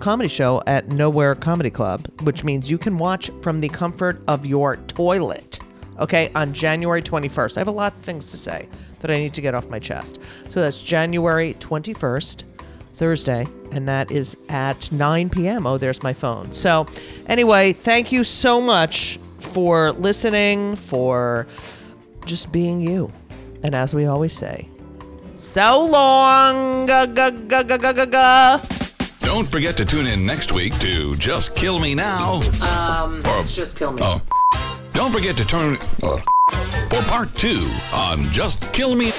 [0.01, 4.45] comedy show at Nowhere Comedy Club, which means you can watch from the comfort of
[4.47, 5.61] your toilet.
[5.99, 7.57] Okay, on January 21st.
[7.57, 8.69] I have a lot of things to say
[9.01, 10.21] that I need to get off my chest.
[10.47, 12.45] So that's January 21st,
[12.93, 15.67] Thursday, and that is at 9 p.m.
[15.67, 16.53] Oh, there's my phone.
[16.53, 16.87] So,
[17.27, 21.47] anyway, thank you so much for listening, for
[22.27, 23.13] just being you.
[23.63, 24.69] And as we always say,
[25.35, 26.87] so long.
[26.87, 28.61] Ga, ga, ga, ga, ga, ga, ga.
[29.21, 32.41] Don't forget to tune in next week to Just Kill Me Now.
[32.63, 34.01] Um, for, Just kill me.
[34.03, 34.21] oh.
[34.95, 36.19] Don't forget to turn uh,
[36.89, 39.13] for part two on Just Kill Me.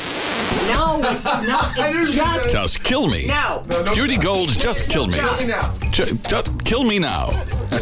[0.67, 1.73] No, it's not.
[1.77, 2.51] It's just.
[2.51, 3.27] Just Kill Me.
[3.27, 3.63] No.
[3.93, 5.13] Judy Gold's Just Kill Me.
[5.13, 5.91] Just.
[5.91, 7.29] Ju- just Kill Me Now.